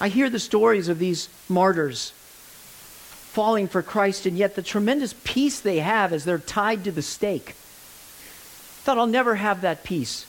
I 0.00 0.08
hear 0.08 0.28
the 0.30 0.40
stories 0.40 0.88
of 0.88 0.98
these 0.98 1.28
martyrs 1.48 2.12
falling 3.32 3.68
for 3.68 3.82
Christ, 3.82 4.26
and 4.26 4.36
yet 4.36 4.54
the 4.54 4.62
tremendous 4.62 5.14
peace 5.24 5.60
they 5.60 5.78
have 5.78 6.12
as 6.12 6.24
they're 6.24 6.38
tied 6.38 6.84
to 6.84 6.92
the 6.92 7.02
stake. 7.02 7.54
Thought 8.84 8.98
I'll 8.98 9.06
never 9.06 9.34
have 9.36 9.62
that 9.62 9.84
peace. 9.84 10.26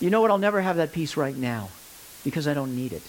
You 0.00 0.10
know 0.10 0.20
what? 0.20 0.30
I'll 0.30 0.38
never 0.38 0.60
have 0.60 0.76
that 0.76 0.92
peace 0.92 1.16
right 1.16 1.36
now 1.36 1.68
because 2.24 2.48
I 2.48 2.54
don't 2.54 2.74
need 2.74 2.92
it. 2.92 3.02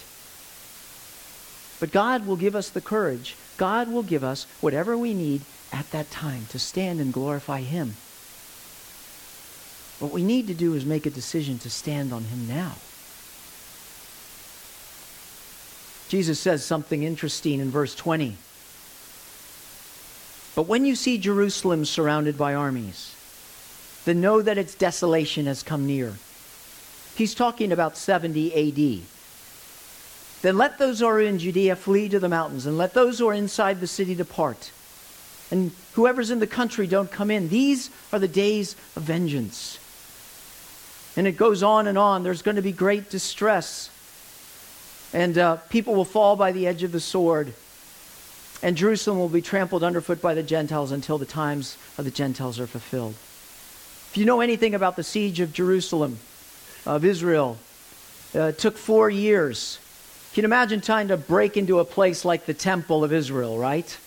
But 1.80 1.92
God 1.92 2.26
will 2.26 2.36
give 2.36 2.54
us 2.54 2.70
the 2.70 2.80
courage. 2.80 3.36
God 3.56 3.90
will 3.90 4.02
give 4.02 4.22
us 4.22 4.46
whatever 4.60 4.96
we 4.96 5.14
need 5.14 5.42
at 5.72 5.90
that 5.90 6.10
time 6.10 6.46
to 6.50 6.58
stand 6.58 7.00
and 7.00 7.12
glorify 7.12 7.60
Him. 7.60 7.94
What 9.98 10.12
we 10.12 10.22
need 10.22 10.48
to 10.48 10.54
do 10.54 10.74
is 10.74 10.84
make 10.84 11.06
a 11.06 11.10
decision 11.10 11.58
to 11.60 11.70
stand 11.70 12.12
on 12.12 12.24
him 12.24 12.48
now. 12.48 12.74
Jesus 16.08 16.38
says 16.38 16.64
something 16.64 17.02
interesting 17.02 17.60
in 17.60 17.70
verse 17.70 17.94
20. 17.94 18.36
But 20.54 20.68
when 20.68 20.84
you 20.84 20.94
see 20.94 21.18
Jerusalem 21.18 21.84
surrounded 21.84 22.38
by 22.38 22.54
armies, 22.54 23.14
then 24.04 24.20
know 24.20 24.42
that 24.42 24.58
its 24.58 24.74
desolation 24.74 25.46
has 25.46 25.62
come 25.62 25.86
near. 25.86 26.14
He's 27.16 27.34
talking 27.34 27.72
about 27.72 27.96
70 27.96 28.52
AD. 28.52 29.06
Then 30.42 30.58
let 30.58 30.78
those 30.78 31.00
who 31.00 31.06
are 31.06 31.20
in 31.20 31.38
Judea 31.38 31.74
flee 31.74 32.08
to 32.10 32.20
the 32.20 32.28
mountains, 32.28 32.66
and 32.66 32.76
let 32.76 32.92
those 32.92 33.18
who 33.18 33.28
are 33.28 33.34
inside 33.34 33.80
the 33.80 33.86
city 33.86 34.14
depart. 34.14 34.70
And 35.50 35.72
whoever's 35.94 36.30
in 36.30 36.38
the 36.38 36.46
country 36.46 36.86
don't 36.86 37.10
come 37.10 37.30
in. 37.30 37.48
These 37.48 37.90
are 38.12 38.18
the 38.18 38.28
days 38.28 38.76
of 38.96 39.02
vengeance. 39.02 39.78
And 41.16 41.26
it 41.26 41.36
goes 41.36 41.62
on 41.62 41.86
and 41.86 41.96
on. 41.96 42.22
There's 42.22 42.42
going 42.42 42.56
to 42.56 42.62
be 42.62 42.72
great 42.72 43.08
distress. 43.08 43.90
And 45.12 45.38
uh, 45.38 45.56
people 45.68 45.94
will 45.94 46.04
fall 46.04 46.34
by 46.36 46.52
the 46.52 46.66
edge 46.66 46.82
of 46.82 46.92
the 46.92 47.00
sword. 47.00 47.54
And 48.64 48.78
Jerusalem 48.78 49.18
will 49.18 49.28
be 49.28 49.42
trampled 49.42 49.84
underfoot 49.84 50.22
by 50.22 50.32
the 50.32 50.42
Gentiles 50.42 50.90
until 50.90 51.18
the 51.18 51.26
times 51.26 51.76
of 51.98 52.06
the 52.06 52.10
Gentiles 52.10 52.58
are 52.58 52.66
fulfilled. 52.66 53.12
If 53.12 54.16
you 54.16 54.24
know 54.24 54.40
anything 54.40 54.74
about 54.74 54.96
the 54.96 55.04
siege 55.04 55.38
of 55.40 55.52
Jerusalem, 55.52 56.18
of 56.86 57.04
Israel, 57.04 57.58
uh, 58.34 58.44
it 58.44 58.58
took 58.58 58.78
four 58.78 59.10
years. 59.10 59.78
Can 60.32 60.44
you 60.44 60.46
imagine 60.46 60.80
trying 60.80 61.08
to 61.08 61.18
break 61.18 61.58
into 61.58 61.78
a 61.78 61.84
place 61.84 62.24
like 62.24 62.46
the 62.46 62.54
Temple 62.54 63.04
of 63.04 63.12
Israel, 63.12 63.58
right? 63.58 63.98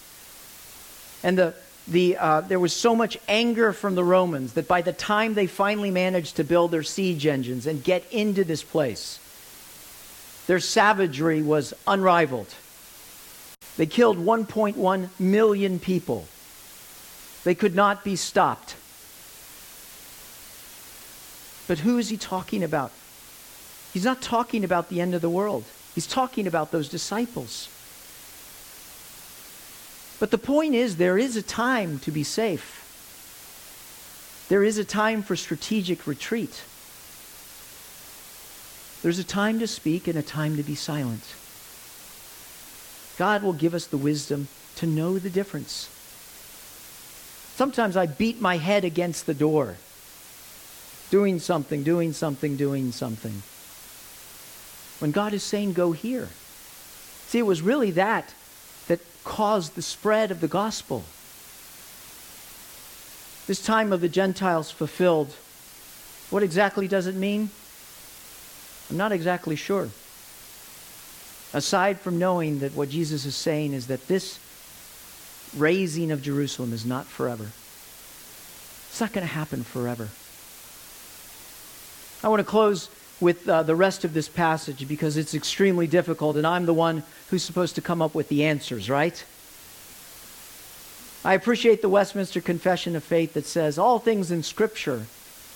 And 1.22 1.38
the, 1.38 1.54
the, 1.88 2.18
uh, 2.18 2.42
there 2.42 2.60
was 2.60 2.74
so 2.74 2.96
much 2.96 3.16
anger 3.28 3.74
from 3.74 3.94
the 3.94 4.04
Romans 4.04 4.54
that 4.54 4.68
by 4.68 4.82
the 4.82 4.92
time 4.92 5.36
they 5.36 5.46
finally 5.46 5.92
managed 5.92 6.38
to 6.38 6.44
build 6.44 6.72
their 6.72 6.82
siege 6.82 7.28
engines 7.28 7.68
and 7.68 7.84
get 7.84 8.12
into 8.12 8.44
this 8.44 8.64
place, 8.64 9.20
their 10.48 10.60
savagery 10.60 11.44
was 11.44 11.76
unrivaled. 11.86 12.52
They 13.78 13.86
killed 13.86 14.18
1.1 14.18 15.10
million 15.20 15.80
people. 15.80 16.28
They 17.44 17.56
could 17.56 17.76
not 17.76 18.04
be 18.04 18.16
stopped. 18.16 18.76
But 21.68 21.80
who 21.80 21.98
is 21.98 22.10
he 22.10 22.18
talking 22.18 22.64
about? 22.64 22.92
He's 23.94 24.06
not 24.06 24.22
talking 24.22 24.64
about 24.64 24.90
the 24.90 25.00
end 25.00 25.14
of 25.14 25.22
the 25.22 25.30
world. 25.30 25.64
He's 25.94 26.08
talking 26.08 26.48
about 26.48 26.72
those 26.72 26.90
disciples. 26.90 27.70
But 30.20 30.32
the 30.32 30.38
point 30.38 30.74
is, 30.74 30.98
there 30.98 31.18
is 31.18 31.38
a 31.38 31.44
time 31.44 32.00
to 32.00 32.12
be 32.12 32.24
safe. 32.24 32.84
There 34.50 34.64
is 34.64 34.78
a 34.78 34.86
time 34.86 35.22
for 35.22 35.36
strategic 35.36 36.08
retreat. 36.08 36.64
There's 39.04 39.20
a 39.20 39.24
time 39.24 39.60
to 39.60 39.68
speak 39.68 40.08
and 40.08 40.18
a 40.18 40.24
time 40.24 40.58
to 40.58 40.64
be 40.64 40.74
silent. 40.74 41.24
God 43.18 43.44
will 43.44 43.54
give 43.54 43.74
us 43.74 43.88
the 43.88 43.98
wisdom 43.98 44.48
to 44.76 44.86
know 44.86 45.18
the 45.18 45.30
difference. 45.30 45.90
Sometimes 47.56 47.98
I 47.98 48.06
beat 48.06 48.40
my 48.40 48.58
head 48.58 48.86
against 48.86 49.26
the 49.26 49.34
door, 49.34 49.78
doing 51.10 51.40
something, 51.40 51.84
doing 51.84 52.14
something, 52.14 52.56
doing 52.56 52.92
something. 52.92 53.42
When 55.00 55.12
God 55.12 55.34
is 55.34 55.44
saying, 55.44 55.74
go 55.74 55.92
here. 55.92 56.30
See, 57.28 57.40
it 57.40 57.46
was 57.46 57.62
really 57.62 57.92
that 57.92 58.34
that 58.88 59.00
caused 59.24 59.76
the 59.76 59.82
spread 59.82 60.32
of 60.32 60.40
the 60.40 60.48
gospel. 60.48 61.04
This 63.48 63.64
time 63.64 63.92
of 63.92 64.02
the 64.02 64.10
Gentiles 64.10 64.70
fulfilled, 64.70 65.34
what 66.30 66.44
exactly 66.44 66.88
does 66.88 67.08
it 67.08 67.16
mean? 67.16 67.50
I'm 68.90 68.98
not 68.98 69.12
exactly 69.12 69.56
sure. 69.56 69.90
Aside 71.54 72.00
from 72.00 72.20
knowing 72.20 72.60
that 72.60 72.76
what 72.76 72.90
Jesus 72.90 73.26
is 73.26 73.36
saying 73.36 73.74
is 73.74 73.88
that 73.88 74.08
this 74.08 74.40
razing 75.56 76.12
of 76.12 76.22
Jerusalem 76.22 76.74
is 76.74 76.86
not 76.86 77.06
forever. 77.06 77.52
It's 78.90 79.00
not 79.00 79.14
going 79.14 79.26
to 79.26 79.34
happen 79.34 79.64
forever. 79.64 80.10
I 82.24 82.30
want 82.30 82.40
to 82.40 82.50
close 82.50 82.90
with 83.20 83.48
uh, 83.48 83.64
the 83.64 83.76
rest 83.76 84.04
of 84.04 84.14
this 84.14 84.28
passage 84.28 84.88
because 84.88 85.18
it's 85.18 85.34
extremely 85.34 85.88
difficult, 85.88 86.36
and 86.36 86.46
I'm 86.46 86.66
the 86.66 86.74
one 86.74 87.04
who's 87.30 87.44
supposed 87.44 87.76
to 87.76 87.82
come 87.82 88.02
up 88.02 88.14
with 88.14 88.30
the 88.30 88.44
answers, 88.46 88.90
right? 88.90 89.24
I 91.24 91.34
appreciate 91.34 91.82
the 91.82 91.90
Westminster 91.90 92.42
Confession 92.42 92.96
of 92.96 93.04
Faith 93.04 93.34
that 93.34 93.46
says 93.46 93.78
all 93.78 94.00
things 94.00 94.32
in 94.32 94.44
Scripture 94.44 95.06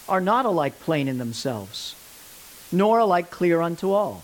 are 0.10 0.22
not 0.22 0.46
alike 0.46 0.80
plain 0.80 1.08
in 1.08 1.18
themselves, 1.18 1.96
nor 2.72 3.00
alike 3.00 3.30
clear 3.30 3.62
unto 3.62 3.92
all. 3.92 4.24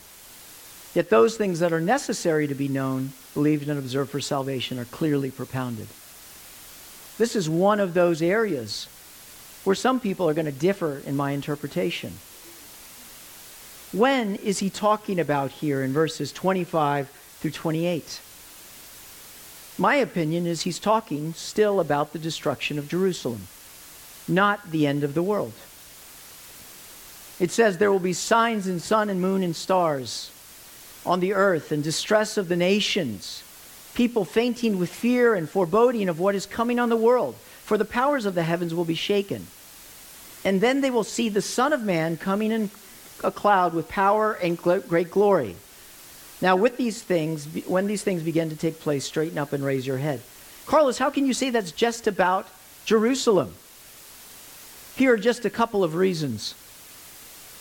Yet 0.93 1.09
those 1.09 1.37
things 1.37 1.59
that 1.59 1.73
are 1.73 1.81
necessary 1.81 2.47
to 2.47 2.55
be 2.55 2.67
known, 2.67 3.13
believed, 3.33 3.69
and 3.69 3.77
observed 3.77 4.09
for 4.09 4.21
salvation 4.21 4.79
are 4.79 4.85
clearly 4.85 5.29
propounded. 5.29 5.87
This 7.17 7.35
is 7.35 7.49
one 7.49 7.79
of 7.79 7.93
those 7.93 8.21
areas 8.21 8.87
where 9.63 9.75
some 9.75 9.99
people 9.99 10.29
are 10.29 10.33
going 10.33 10.45
to 10.45 10.51
differ 10.51 11.01
in 11.05 11.15
my 11.15 11.31
interpretation. 11.31 12.13
When 13.91 14.35
is 14.35 14.59
he 14.59 14.69
talking 14.69 15.19
about 15.19 15.51
here 15.51 15.83
in 15.83 15.93
verses 15.93 16.31
25 16.31 17.09
through 17.09 17.51
28? 17.51 18.21
My 19.77 19.95
opinion 19.95 20.47
is 20.47 20.61
he's 20.61 20.79
talking 20.79 21.33
still 21.33 21.79
about 21.79 22.13
the 22.13 22.19
destruction 22.19 22.79
of 22.79 22.87
Jerusalem, 22.87 23.47
not 24.27 24.71
the 24.71 24.87
end 24.87 25.03
of 25.03 25.13
the 25.13 25.23
world. 25.23 25.53
It 27.39 27.51
says 27.51 27.77
there 27.77 27.91
will 27.91 27.99
be 27.99 28.13
signs 28.13 28.67
in 28.67 28.79
sun 28.79 29.09
and 29.09 29.21
moon 29.21 29.43
and 29.43 29.55
stars 29.55 30.31
on 31.07 31.19
the 31.21 31.33
earth 31.33 31.71
and 31.71 31.83
distress 31.83 32.37
of 32.37 32.49
the 32.49 32.55
nations, 32.55 33.43
people 33.95 34.25
fainting 34.25 34.77
with 34.77 34.89
fear 34.89 35.33
and 35.33 35.49
foreboding 35.49 36.09
of 36.09 36.19
what 36.19 36.35
is 36.35 36.45
coming 36.45 36.79
on 36.79 36.89
the 36.89 36.95
world, 36.95 37.35
for 37.63 37.77
the 37.77 37.85
powers 37.85 38.25
of 38.25 38.35
the 38.35 38.43
heavens 38.43 38.75
will 38.75 38.85
be 38.85 38.95
shaken. 38.95 39.47
And 40.45 40.61
then 40.61 40.81
they 40.81 40.91
will 40.91 41.03
see 41.03 41.29
the 41.29 41.41
Son 41.41 41.73
of 41.73 41.83
Man 41.83 42.17
coming 42.17 42.51
in 42.51 42.69
a 43.23 43.31
cloud 43.31 43.73
with 43.73 43.89
power 43.89 44.33
and 44.33 44.57
great 44.57 45.09
glory. 45.09 45.55
Now, 46.41 46.55
with 46.55 46.77
these 46.77 47.01
things, 47.01 47.47
when 47.65 47.87
these 47.87 48.03
things 48.03 48.21
begin 48.21 48.49
to 48.49 48.55
take 48.55 48.79
place, 48.79 49.05
straighten 49.05 49.39
up 49.39 49.53
and 49.53 49.65
raise 49.65 49.87
your 49.87 49.97
head. 49.97 50.21
Carlos, 50.67 50.97
how 50.97 51.09
can 51.09 51.25
you 51.25 51.33
say 51.33 51.49
that's 51.49 51.71
just 51.71 52.05
about 52.05 52.47
Jerusalem? 52.85 53.55
Here 54.95 55.13
are 55.13 55.17
just 55.17 55.45
a 55.45 55.49
couple 55.49 55.83
of 55.83 55.95
reasons. 55.95 56.53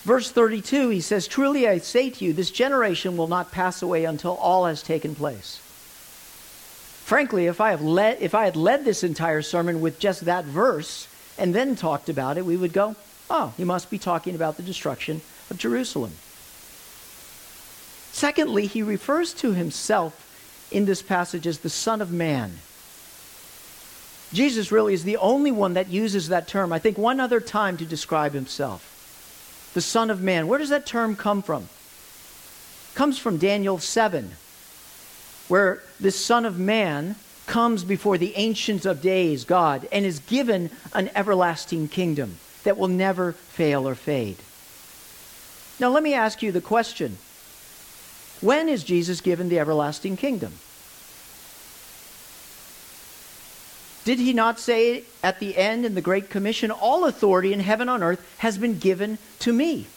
Verse 0.06 0.30
32, 0.30 0.90
he 0.90 1.00
says, 1.00 1.26
Truly 1.26 1.66
I 1.66 1.78
say 1.78 2.10
to 2.10 2.24
you, 2.24 2.32
this 2.32 2.52
generation 2.52 3.16
will 3.16 3.26
not 3.26 3.50
pass 3.50 3.82
away 3.82 4.04
until 4.04 4.36
all 4.36 4.64
has 4.66 4.80
taken 4.80 5.16
place. 5.16 5.56
Frankly, 7.02 7.46
if 7.46 7.60
I, 7.60 7.70
have 7.70 7.82
led, 7.82 8.18
if 8.22 8.32
I 8.32 8.44
had 8.44 8.54
led 8.54 8.84
this 8.84 9.02
entire 9.02 9.42
sermon 9.42 9.80
with 9.80 9.98
just 9.98 10.26
that 10.26 10.44
verse 10.44 11.08
and 11.36 11.52
then 11.52 11.74
talked 11.74 12.08
about 12.08 12.38
it, 12.38 12.46
we 12.46 12.56
would 12.56 12.72
go, 12.72 12.94
oh, 13.28 13.52
he 13.56 13.64
must 13.64 13.90
be 13.90 13.98
talking 13.98 14.36
about 14.36 14.56
the 14.56 14.62
destruction 14.62 15.22
of 15.50 15.58
Jerusalem. 15.58 16.12
Secondly, 18.12 18.68
he 18.68 18.84
refers 18.84 19.34
to 19.34 19.54
himself 19.54 20.68
in 20.70 20.84
this 20.84 21.02
passage 21.02 21.48
as 21.48 21.58
the 21.58 21.68
Son 21.68 22.00
of 22.00 22.12
Man. 22.12 22.58
Jesus 24.32 24.70
really 24.70 24.94
is 24.94 25.02
the 25.02 25.16
only 25.16 25.50
one 25.50 25.74
that 25.74 25.88
uses 25.88 26.28
that 26.28 26.46
term, 26.46 26.72
I 26.72 26.78
think, 26.78 26.96
one 26.96 27.18
other 27.18 27.40
time 27.40 27.76
to 27.78 27.84
describe 27.84 28.34
himself. 28.34 28.92
The 29.76 29.82
Son 29.82 30.08
of 30.08 30.22
Man. 30.22 30.48
Where 30.48 30.58
does 30.58 30.70
that 30.70 30.86
term 30.86 31.16
come 31.16 31.42
from? 31.42 31.64
It 31.64 32.94
comes 32.94 33.18
from 33.18 33.36
Daniel 33.36 33.76
7, 33.76 34.30
where 35.48 35.82
this 36.00 36.16
Son 36.16 36.46
of 36.46 36.58
Man 36.58 37.16
comes 37.46 37.84
before 37.84 38.16
the 38.16 38.34
Ancient 38.36 38.86
of 38.86 39.02
Days, 39.02 39.44
God, 39.44 39.86
and 39.92 40.06
is 40.06 40.20
given 40.20 40.70
an 40.94 41.10
everlasting 41.14 41.88
kingdom 41.88 42.38
that 42.64 42.78
will 42.78 42.88
never 42.88 43.32
fail 43.32 43.86
or 43.86 43.94
fade. 43.94 44.38
Now, 45.78 45.90
let 45.90 46.02
me 46.02 46.14
ask 46.14 46.42
you 46.42 46.52
the 46.52 46.62
question 46.62 47.18
When 48.40 48.70
is 48.70 48.82
Jesus 48.82 49.20
given 49.20 49.50
the 49.50 49.58
everlasting 49.58 50.16
kingdom? 50.16 50.54
Did 54.06 54.20
he 54.20 54.32
not 54.32 54.60
say 54.60 55.02
at 55.20 55.40
the 55.40 55.56
end 55.56 55.84
in 55.84 55.96
the 55.96 56.00
Great 56.00 56.30
Commission, 56.30 56.70
All 56.70 57.06
authority 57.06 57.52
in 57.52 57.58
heaven 57.58 57.88
and 57.88 58.04
earth 58.04 58.24
has 58.38 58.56
been 58.56 58.78
given 58.78 59.18
to 59.40 59.52
me? 59.52 59.88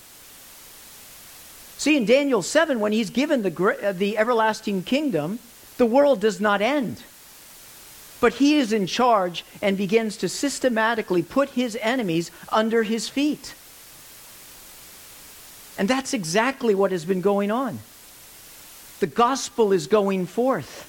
See, 1.77 1.95
in 1.95 2.05
Daniel 2.05 2.41
7, 2.41 2.79
when 2.79 2.91
he's 2.91 3.11
given 3.11 3.43
the, 3.43 3.77
uh, 3.83 3.91
the 3.91 4.17
everlasting 4.17 4.81
kingdom, 4.81 5.37
the 5.77 5.85
world 5.85 6.21
does 6.21 6.41
not 6.41 6.59
end. 6.59 7.03
But 8.19 8.33
he 8.33 8.55
is 8.55 8.73
in 8.73 8.87
charge 8.87 9.45
and 9.61 9.77
begins 9.77 10.17
to 10.17 10.27
systematically 10.27 11.21
put 11.21 11.51
his 11.51 11.77
enemies 11.79 12.31
under 12.51 12.81
his 12.81 13.07
feet. 13.07 13.53
And 15.77 15.87
that's 15.87 16.15
exactly 16.15 16.73
what 16.73 16.91
has 16.91 17.05
been 17.05 17.21
going 17.21 17.51
on. 17.51 17.77
The 19.01 19.07
gospel 19.07 19.71
is 19.71 19.85
going 19.85 20.25
forth. 20.25 20.88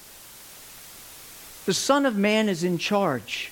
The 1.65 1.73
Son 1.73 2.05
of 2.05 2.17
Man 2.17 2.49
is 2.49 2.63
in 2.63 2.77
charge. 2.77 3.51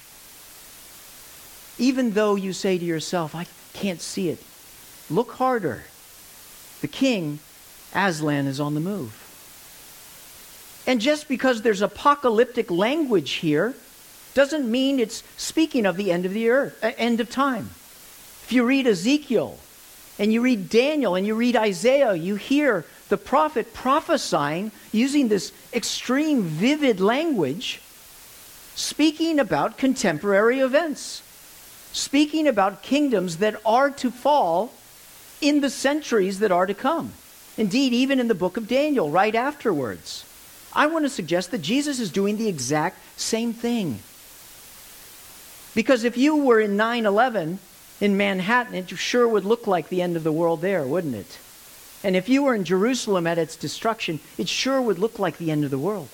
Even 1.77 2.11
though 2.11 2.35
you 2.35 2.53
say 2.53 2.77
to 2.77 2.85
yourself, 2.85 3.35
I 3.35 3.47
can't 3.73 4.01
see 4.01 4.29
it, 4.29 4.43
look 5.09 5.33
harder. 5.33 5.83
The 6.81 6.87
king, 6.87 7.39
Aslan, 7.93 8.47
is 8.47 8.59
on 8.59 8.73
the 8.73 8.79
move. 8.79 9.25
And 10.87 10.99
just 10.99 11.27
because 11.27 11.61
there's 11.61 11.81
apocalyptic 11.81 12.71
language 12.71 13.33
here 13.33 13.75
doesn't 14.33 14.69
mean 14.69 14.99
it's 14.99 15.23
speaking 15.37 15.85
of 15.85 15.97
the 15.97 16.11
end 16.11 16.25
of 16.25 16.33
the 16.33 16.49
earth, 16.49 16.83
uh, 16.83 16.91
end 16.97 17.19
of 17.19 17.29
time. 17.29 17.69
If 18.43 18.51
you 18.51 18.63
read 18.63 18.87
Ezekiel, 18.87 19.59
and 20.19 20.33
you 20.33 20.41
read 20.41 20.69
Daniel 20.69 21.15
and 21.15 21.25
you 21.25 21.33
read 21.33 21.55
Isaiah, 21.55 22.13
you 22.13 22.35
hear 22.35 22.85
the 23.07 23.17
prophet 23.17 23.73
prophesying 23.73 24.71
using 24.91 25.29
this 25.29 25.53
extreme, 25.73 26.43
vivid 26.43 26.99
language, 26.99 27.81
speaking 28.79 29.39
about 29.39 29.77
contemporary 29.77 30.59
events, 30.59 31.21
speaking 31.91 32.47
about 32.47 32.81
kingdoms 32.81 33.37
that 33.37 33.59
are 33.65 33.91
to 33.91 34.09
fall 34.09 34.71
in 35.41 35.59
the 35.59 35.69
centuries 35.69 36.39
that 36.39 36.51
are 36.51 36.65
to 36.65 36.73
come. 36.73 37.11
Indeed, 37.57 37.91
even 37.91 38.21
in 38.21 38.29
the 38.29 38.35
book 38.35 38.55
of 38.55 38.69
Daniel, 38.69 39.09
right 39.09 39.35
afterwards. 39.35 40.25
I 40.71 40.87
want 40.87 41.03
to 41.03 41.09
suggest 41.09 41.51
that 41.51 41.61
Jesus 41.61 41.99
is 41.99 42.09
doing 42.09 42.37
the 42.37 42.47
exact 42.47 42.97
same 43.19 43.51
thing. 43.51 43.99
Because 45.75 46.05
if 46.05 46.15
you 46.15 46.37
were 46.37 46.61
in 46.61 46.77
9 46.77 47.05
11 47.05 47.59
in 47.99 48.17
Manhattan, 48.17 48.75
it 48.75 48.89
sure 48.97 49.27
would 49.27 49.43
look 49.43 49.67
like 49.67 49.89
the 49.89 50.01
end 50.01 50.15
of 50.15 50.23
the 50.23 50.31
world 50.31 50.61
there, 50.61 50.83
wouldn't 50.83 51.15
it? 51.15 51.37
And 52.01 52.15
if 52.15 52.29
you 52.29 52.43
were 52.43 52.55
in 52.55 52.63
Jerusalem 52.63 53.27
at 53.27 53.37
its 53.37 53.57
destruction, 53.57 54.21
it 54.37 54.47
sure 54.47 54.81
would 54.81 54.99
look 54.99 55.19
like 55.19 55.37
the 55.37 55.51
end 55.51 55.65
of 55.65 55.71
the 55.71 55.77
world. 55.77 56.07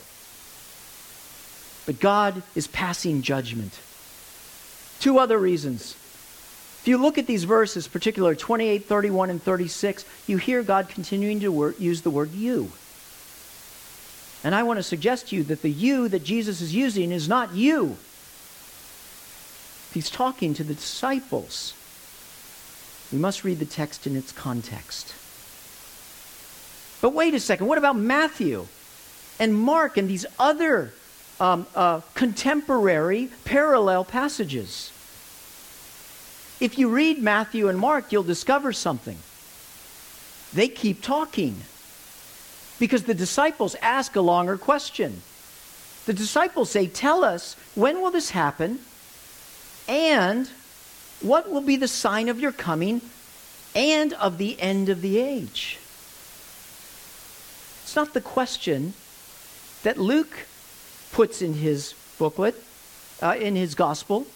But 1.86 2.00
God 2.00 2.42
is 2.56 2.68
passing 2.68 3.22
judgment. 3.22 3.80
Two 5.00 5.20
other 5.20 5.38
reasons. 5.38 5.96
If 6.82 6.88
you 6.88 6.98
look 6.98 7.18
at 7.18 7.28
these 7.28 7.44
verses, 7.44 7.88
particularly 7.88 8.36
28, 8.36 8.86
31, 8.86 9.30
and 9.30 9.42
36, 9.42 10.06
you 10.28 10.38
hear 10.38 10.64
God 10.64 10.90
continuing 10.90 11.40
to 11.40 11.52
wor- 11.52 11.76
use 11.80 12.02
the 12.02 12.10
word 12.10 12.32
you. 12.32 12.72
And 14.44 14.54
I 14.54 14.64
want 14.64 14.78
to 14.78 14.84
suggest 14.84 15.30
to 15.30 15.36
you 15.36 15.44
that 15.46 15.64
the 15.64 15.72
you 15.72 16.08
that 16.10 16.24
Jesus 16.24 16.62
is 16.62 16.76
using 16.76 17.12
is 17.12 17.28
not 17.28 17.54
you. 17.54 17.98
He's 19.94 20.10
talking 20.10 20.54
to 20.54 20.64
the 20.64 20.76
disciples. 20.76 21.74
We 23.12 23.18
must 23.18 23.44
read 23.44 23.60
the 23.60 23.66
text 23.66 24.06
in 24.06 24.16
its 24.16 24.32
context. 24.32 25.14
But 27.02 27.14
wait 27.14 27.34
a 27.34 27.40
second, 27.40 27.68
what 27.68 27.78
about 27.78 27.96
Matthew 27.96 28.68
and 29.40 29.56
Mark 29.56 29.98
and 29.98 30.08
these 30.08 30.26
other 30.38 30.94
um, 31.40 31.68
uh, 31.76 32.02
contemporary 32.14 33.30
parallel 33.44 34.06
passages? 34.06 34.92
If 36.60 36.78
you 36.78 36.90
read 36.90 37.22
Matthew 37.22 37.68
and 37.68 37.78
Mark, 37.78 38.12
you'll 38.12 38.24
discover 38.24 38.72
something. 38.72 39.18
They 40.54 40.70
keep 40.70 41.02
talking 41.02 41.58
because 42.80 43.04
the 43.04 43.14
disciples 43.14 43.76
ask 43.82 44.16
a 44.16 44.22
longer 44.22 44.58
question. 44.58 45.22
The 46.06 46.14
disciples 46.14 46.70
say, 46.70 46.88
Tell 46.88 47.24
us, 47.24 47.56
when 47.76 48.02
will 48.02 48.12
this 48.12 48.30
happen? 48.30 48.80
And 49.88 50.50
what 51.22 51.50
will 51.52 51.62
be 51.62 51.76
the 51.76 51.88
sign 51.88 52.30
of 52.30 52.40
your 52.40 52.52
coming 52.52 53.02
and 53.76 54.14
of 54.14 54.38
the 54.38 54.60
end 54.62 54.90
of 54.90 55.02
the 55.02 55.20
age? 55.20 55.78
It's 57.84 57.96
not 57.96 58.14
the 58.14 58.22
question 58.22 58.94
that 59.84 59.98
Luke 59.98 60.48
puts 61.12 61.42
in 61.42 61.54
his 61.54 61.94
booklet, 62.18 62.56
uh, 63.22 63.36
in 63.40 63.56
his 63.56 63.76
gospel, 63.76 64.28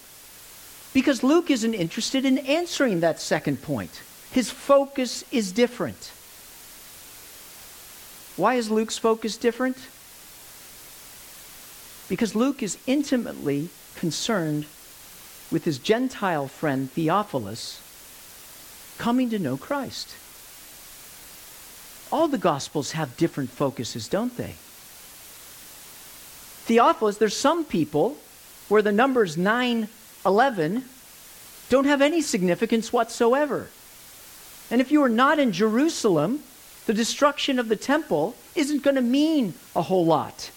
because 0.93 1.23
Luke 1.23 1.51
isn't 1.51 1.73
interested 1.73 2.25
in 2.25 2.37
answering 2.39 2.99
that 3.01 3.19
second 3.19 3.61
point. 3.61 4.01
His 4.31 4.49
focus 4.49 5.23
is 5.31 5.51
different. 5.51 6.11
Why 8.35 8.55
is 8.55 8.71
Luke's 8.71 8.97
focus 8.97 9.37
different? 9.37 9.77
Because 12.07 12.35
Luke 12.35 12.63
is 12.63 12.77
intimately 12.87 13.69
concerned 13.95 14.65
with 15.51 15.65
his 15.65 15.77
Gentile 15.77 16.47
friend 16.47 16.89
Theophilus 16.91 17.81
coming 18.97 19.29
to 19.29 19.39
know 19.39 19.57
Christ. 19.57 20.15
All 22.11 22.27
the 22.27 22.37
Gospels 22.37 22.93
have 22.93 23.17
different 23.17 23.49
focuses, 23.49 24.07
don't 24.07 24.35
they? 24.37 24.55
Theophilus, 26.69 27.17
there's 27.17 27.35
some 27.35 27.65
people 27.65 28.15
where 28.67 28.83
the 28.83 28.91
numbers 28.91 29.35
9, 29.35 29.87
11 30.23 30.85
don't 31.67 31.85
have 31.85 31.99
any 31.99 32.21
significance 32.21 32.93
whatsoever. 32.93 33.69
And 34.69 34.79
if 34.79 34.91
you 34.91 35.01
are 35.01 35.09
not 35.09 35.39
in 35.39 35.51
Jerusalem, 35.51 36.43
the 36.85 36.93
destruction 36.93 37.57
of 37.57 37.69
the 37.69 37.75
temple 37.75 38.35
isn't 38.53 38.83
going 38.83 38.97
to 38.97 39.01
mean 39.01 39.55
a 39.75 39.81
whole 39.81 40.05
lot. 40.05 40.51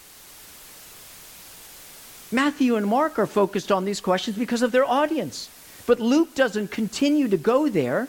Matthew 2.31 2.75
and 2.75 2.85
Mark 2.85 3.17
are 3.17 3.25
focused 3.25 3.71
on 3.71 3.83
these 3.83 3.99
questions 3.99 4.37
because 4.37 4.61
of 4.61 4.71
their 4.71 4.85
audience. 4.85 5.49
But 5.87 5.99
Luke 5.99 6.35
doesn't 6.35 6.69
continue 6.69 7.27
to 7.27 7.37
go 7.37 7.69
there 7.69 8.07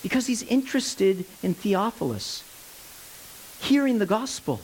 because 0.00 0.28
he's 0.28 0.44
interested 0.44 1.24
in 1.42 1.54
Theophilus, 1.54 2.44
hearing 3.60 3.98
the 3.98 4.06
gospel. 4.06 4.60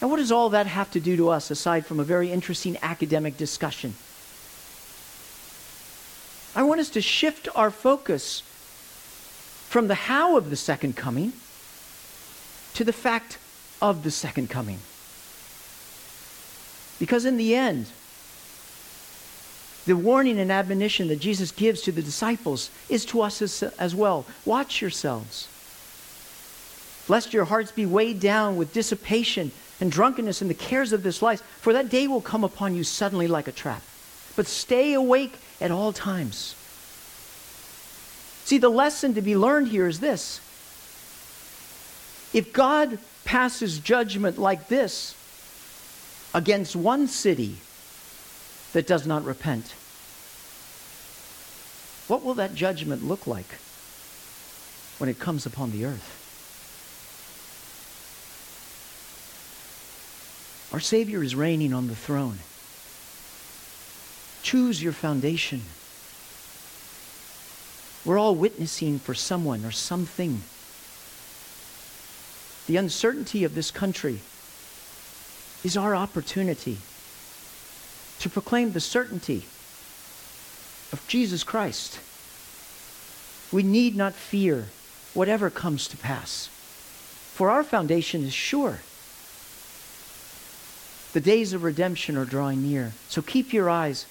Now, 0.00 0.08
what 0.08 0.16
does 0.16 0.30
all 0.30 0.50
that 0.50 0.66
have 0.66 0.90
to 0.92 1.00
do 1.00 1.16
to 1.16 1.30
us 1.30 1.50
aside 1.50 1.86
from 1.86 2.00
a 2.00 2.04
very 2.04 2.30
interesting 2.30 2.76
academic 2.82 3.36
discussion? 3.36 3.94
I 6.54 6.62
want 6.62 6.80
us 6.80 6.90
to 6.90 7.00
shift 7.00 7.48
our 7.54 7.70
focus 7.70 8.42
from 9.68 9.88
the 9.88 9.94
how 9.94 10.36
of 10.36 10.50
the 10.50 10.56
second 10.56 10.96
coming 10.96 11.32
to 12.74 12.84
the 12.84 12.92
fact 12.92 13.38
of 13.80 14.02
the 14.02 14.10
second 14.10 14.50
coming. 14.50 14.78
Because 16.98 17.24
in 17.24 17.36
the 17.36 17.54
end, 17.54 17.86
the 19.86 19.96
warning 19.96 20.38
and 20.38 20.50
admonition 20.50 21.08
that 21.08 21.20
Jesus 21.20 21.52
gives 21.52 21.80
to 21.82 21.92
the 21.92 22.02
disciples 22.02 22.70
is 22.88 23.04
to 23.06 23.22
us 23.22 23.40
as, 23.40 23.62
as 23.78 23.94
well. 23.94 24.26
Watch 24.44 24.80
yourselves, 24.80 25.48
lest 27.08 27.32
your 27.32 27.44
hearts 27.44 27.70
be 27.70 27.86
weighed 27.86 28.20
down 28.20 28.56
with 28.56 28.72
dissipation 28.72 29.52
and 29.80 29.92
drunkenness 29.92 30.40
and 30.40 30.48
the 30.48 30.54
cares 30.54 30.92
of 30.92 31.02
this 31.02 31.22
life, 31.22 31.42
for 31.60 31.72
that 31.72 31.88
day 31.88 32.06
will 32.06 32.20
come 32.20 32.44
upon 32.44 32.74
you 32.74 32.84
suddenly 32.84 33.28
like 33.28 33.48
a 33.48 33.52
trap. 33.52 33.82
But 34.34 34.46
stay 34.46 34.94
awake 34.94 35.34
at 35.60 35.70
all 35.70 35.92
times. 35.92 36.54
See, 38.44 38.58
the 38.58 38.68
lesson 38.68 39.14
to 39.14 39.22
be 39.22 39.36
learned 39.36 39.68
here 39.68 39.86
is 39.86 40.00
this. 40.00 40.40
If 42.32 42.52
God 42.52 42.98
passes 43.24 43.78
judgment 43.78 44.38
like 44.38 44.68
this 44.68 45.14
against 46.32 46.76
one 46.76 47.08
city 47.08 47.56
that 48.72 48.86
does 48.86 49.06
not 49.06 49.24
repent, 49.24 49.74
what 52.08 52.22
will 52.22 52.34
that 52.34 52.54
judgment 52.54 53.02
look 53.02 53.26
like 53.26 53.58
when 54.98 55.10
it 55.10 55.18
comes 55.18 55.44
upon 55.44 55.72
the 55.72 55.84
earth? 55.84 56.25
Our 60.72 60.80
Savior 60.80 61.22
is 61.22 61.34
reigning 61.34 61.72
on 61.72 61.88
the 61.88 61.94
throne. 61.94 62.38
Choose 64.42 64.82
your 64.82 64.92
foundation. 64.92 65.62
We're 68.04 68.18
all 68.18 68.34
witnessing 68.34 68.98
for 68.98 69.14
someone 69.14 69.64
or 69.64 69.72
something. 69.72 70.42
The 72.66 72.76
uncertainty 72.76 73.44
of 73.44 73.54
this 73.54 73.70
country 73.70 74.20
is 75.64 75.76
our 75.76 75.96
opportunity 75.96 76.78
to 78.20 78.28
proclaim 78.28 78.72
the 78.72 78.80
certainty 78.80 79.46
of 80.92 81.04
Jesus 81.08 81.42
Christ. 81.42 82.00
We 83.52 83.62
need 83.62 83.96
not 83.96 84.14
fear 84.14 84.66
whatever 85.14 85.50
comes 85.50 85.88
to 85.88 85.96
pass, 85.96 86.48
for 87.34 87.50
our 87.50 87.64
foundation 87.64 88.24
is 88.24 88.32
sure. 88.32 88.80
The 91.16 91.22
days 91.22 91.54
of 91.54 91.64
redemption 91.64 92.18
are 92.18 92.26
drawing 92.26 92.62
near, 92.62 92.92
so 93.08 93.22
keep 93.22 93.54
your 93.54 93.70
eyes 93.70 94.04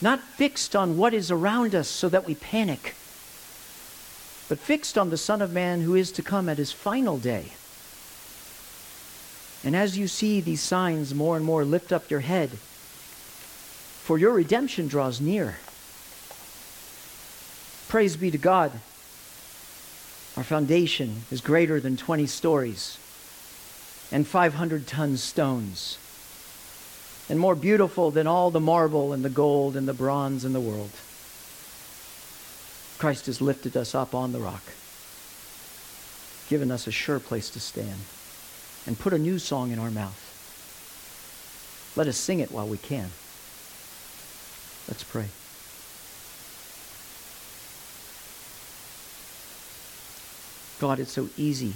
not 0.00 0.20
fixed 0.20 0.76
on 0.76 0.96
what 0.96 1.12
is 1.12 1.32
around 1.32 1.74
us 1.74 1.88
so 1.88 2.08
that 2.08 2.24
we 2.24 2.36
panic, 2.36 2.94
but 4.48 4.60
fixed 4.60 4.96
on 4.96 5.10
the 5.10 5.16
Son 5.16 5.42
of 5.42 5.52
Man 5.52 5.80
who 5.80 5.96
is 5.96 6.12
to 6.12 6.22
come 6.22 6.48
at 6.48 6.58
his 6.58 6.70
final 6.70 7.18
day. 7.18 7.46
And 9.64 9.74
as 9.74 9.98
you 9.98 10.06
see 10.06 10.40
these 10.40 10.60
signs 10.60 11.12
more 11.12 11.36
and 11.36 11.44
more, 11.44 11.64
lift 11.64 11.90
up 11.90 12.08
your 12.08 12.20
head, 12.20 12.50
for 12.50 14.16
your 14.16 14.32
redemption 14.32 14.86
draws 14.86 15.20
near. 15.20 15.56
Praise 17.88 18.16
be 18.16 18.30
to 18.30 18.38
God. 18.38 18.70
Our 20.36 20.44
foundation 20.44 21.22
is 21.32 21.40
greater 21.40 21.80
than 21.80 21.96
20 21.96 22.26
stories 22.26 22.96
and 24.12 24.26
500 24.26 24.86
ton 24.86 25.16
stones, 25.16 25.98
and 27.28 27.40
more 27.40 27.54
beautiful 27.54 28.10
than 28.10 28.26
all 28.26 28.50
the 28.50 28.60
marble 28.60 29.12
and 29.12 29.24
the 29.24 29.28
gold 29.28 29.76
and 29.76 29.88
the 29.88 29.94
bronze 29.94 30.44
in 30.44 30.52
the 30.52 30.60
world. 30.60 30.90
Christ 32.98 33.26
has 33.26 33.40
lifted 33.40 33.76
us 33.76 33.94
up 33.94 34.14
on 34.14 34.32
the 34.32 34.38
rock, 34.38 34.62
given 36.48 36.70
us 36.70 36.86
a 36.86 36.92
sure 36.92 37.18
place 37.18 37.50
to 37.50 37.60
stand, 37.60 38.00
and 38.86 38.98
put 38.98 39.12
a 39.12 39.18
new 39.18 39.38
song 39.38 39.70
in 39.70 39.78
our 39.78 39.90
mouth. 39.90 40.22
Let 41.96 42.06
us 42.06 42.16
sing 42.16 42.40
it 42.40 42.52
while 42.52 42.68
we 42.68 42.78
can. 42.78 43.10
Let's 44.88 45.02
pray. 45.02 45.26
God, 50.78 51.00
it's 51.00 51.12
so 51.12 51.28
easy 51.36 51.72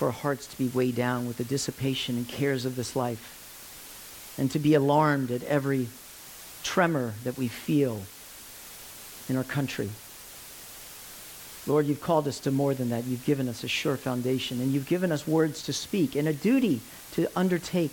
for 0.00 0.06
our 0.06 0.12
hearts 0.12 0.46
to 0.46 0.56
be 0.56 0.68
weighed 0.68 0.96
down 0.96 1.26
with 1.26 1.36
the 1.36 1.44
dissipation 1.44 2.16
and 2.16 2.26
cares 2.26 2.64
of 2.64 2.74
this 2.74 2.96
life 2.96 4.34
and 4.38 4.50
to 4.50 4.58
be 4.58 4.72
alarmed 4.72 5.30
at 5.30 5.42
every 5.42 5.88
tremor 6.62 7.12
that 7.22 7.36
we 7.36 7.48
feel 7.48 8.00
in 9.28 9.36
our 9.36 9.44
country. 9.44 9.90
Lord, 11.66 11.84
you've 11.84 12.00
called 12.00 12.26
us 12.26 12.40
to 12.40 12.50
more 12.50 12.72
than 12.72 12.88
that. 12.88 13.04
You've 13.04 13.26
given 13.26 13.46
us 13.46 13.62
a 13.62 13.68
sure 13.68 13.98
foundation, 13.98 14.62
and 14.62 14.72
you've 14.72 14.88
given 14.88 15.12
us 15.12 15.26
words 15.26 15.62
to 15.64 15.74
speak 15.74 16.16
and 16.16 16.26
a 16.26 16.32
duty 16.32 16.80
to 17.12 17.28
undertake, 17.36 17.92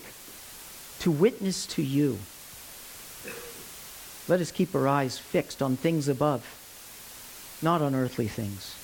to 1.00 1.12
witness 1.12 1.66
to 1.66 1.84
you. 1.84 2.20
Let 4.30 4.40
us 4.40 4.52
keep 4.52 4.74
our 4.74 4.88
eyes 4.88 5.18
fixed 5.18 5.62
on 5.62 5.76
things 5.76 6.08
above, 6.08 6.46
not 7.62 7.82
on 7.82 7.94
earthly 7.94 8.30
things. 8.30 8.78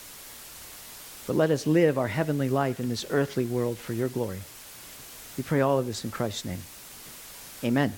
But 1.26 1.36
let 1.36 1.52
us 1.52 1.66
live 1.66 1.98
our 1.98 2.08
heavenly 2.08 2.50
life 2.50 2.80
in 2.80 2.90
this 2.90 3.06
earthly 3.10 3.46
world 3.46 3.78
for 3.78 3.94
your 3.94 4.10
glory. 4.10 4.42
We 5.38 5.44
pray 5.44 5.62
all 5.62 5.80
of 5.80 5.86
this 5.86 6.04
in 6.04 6.12
Christ's 6.12 6.46
name. 6.46 6.62
Amen. 7.64 7.94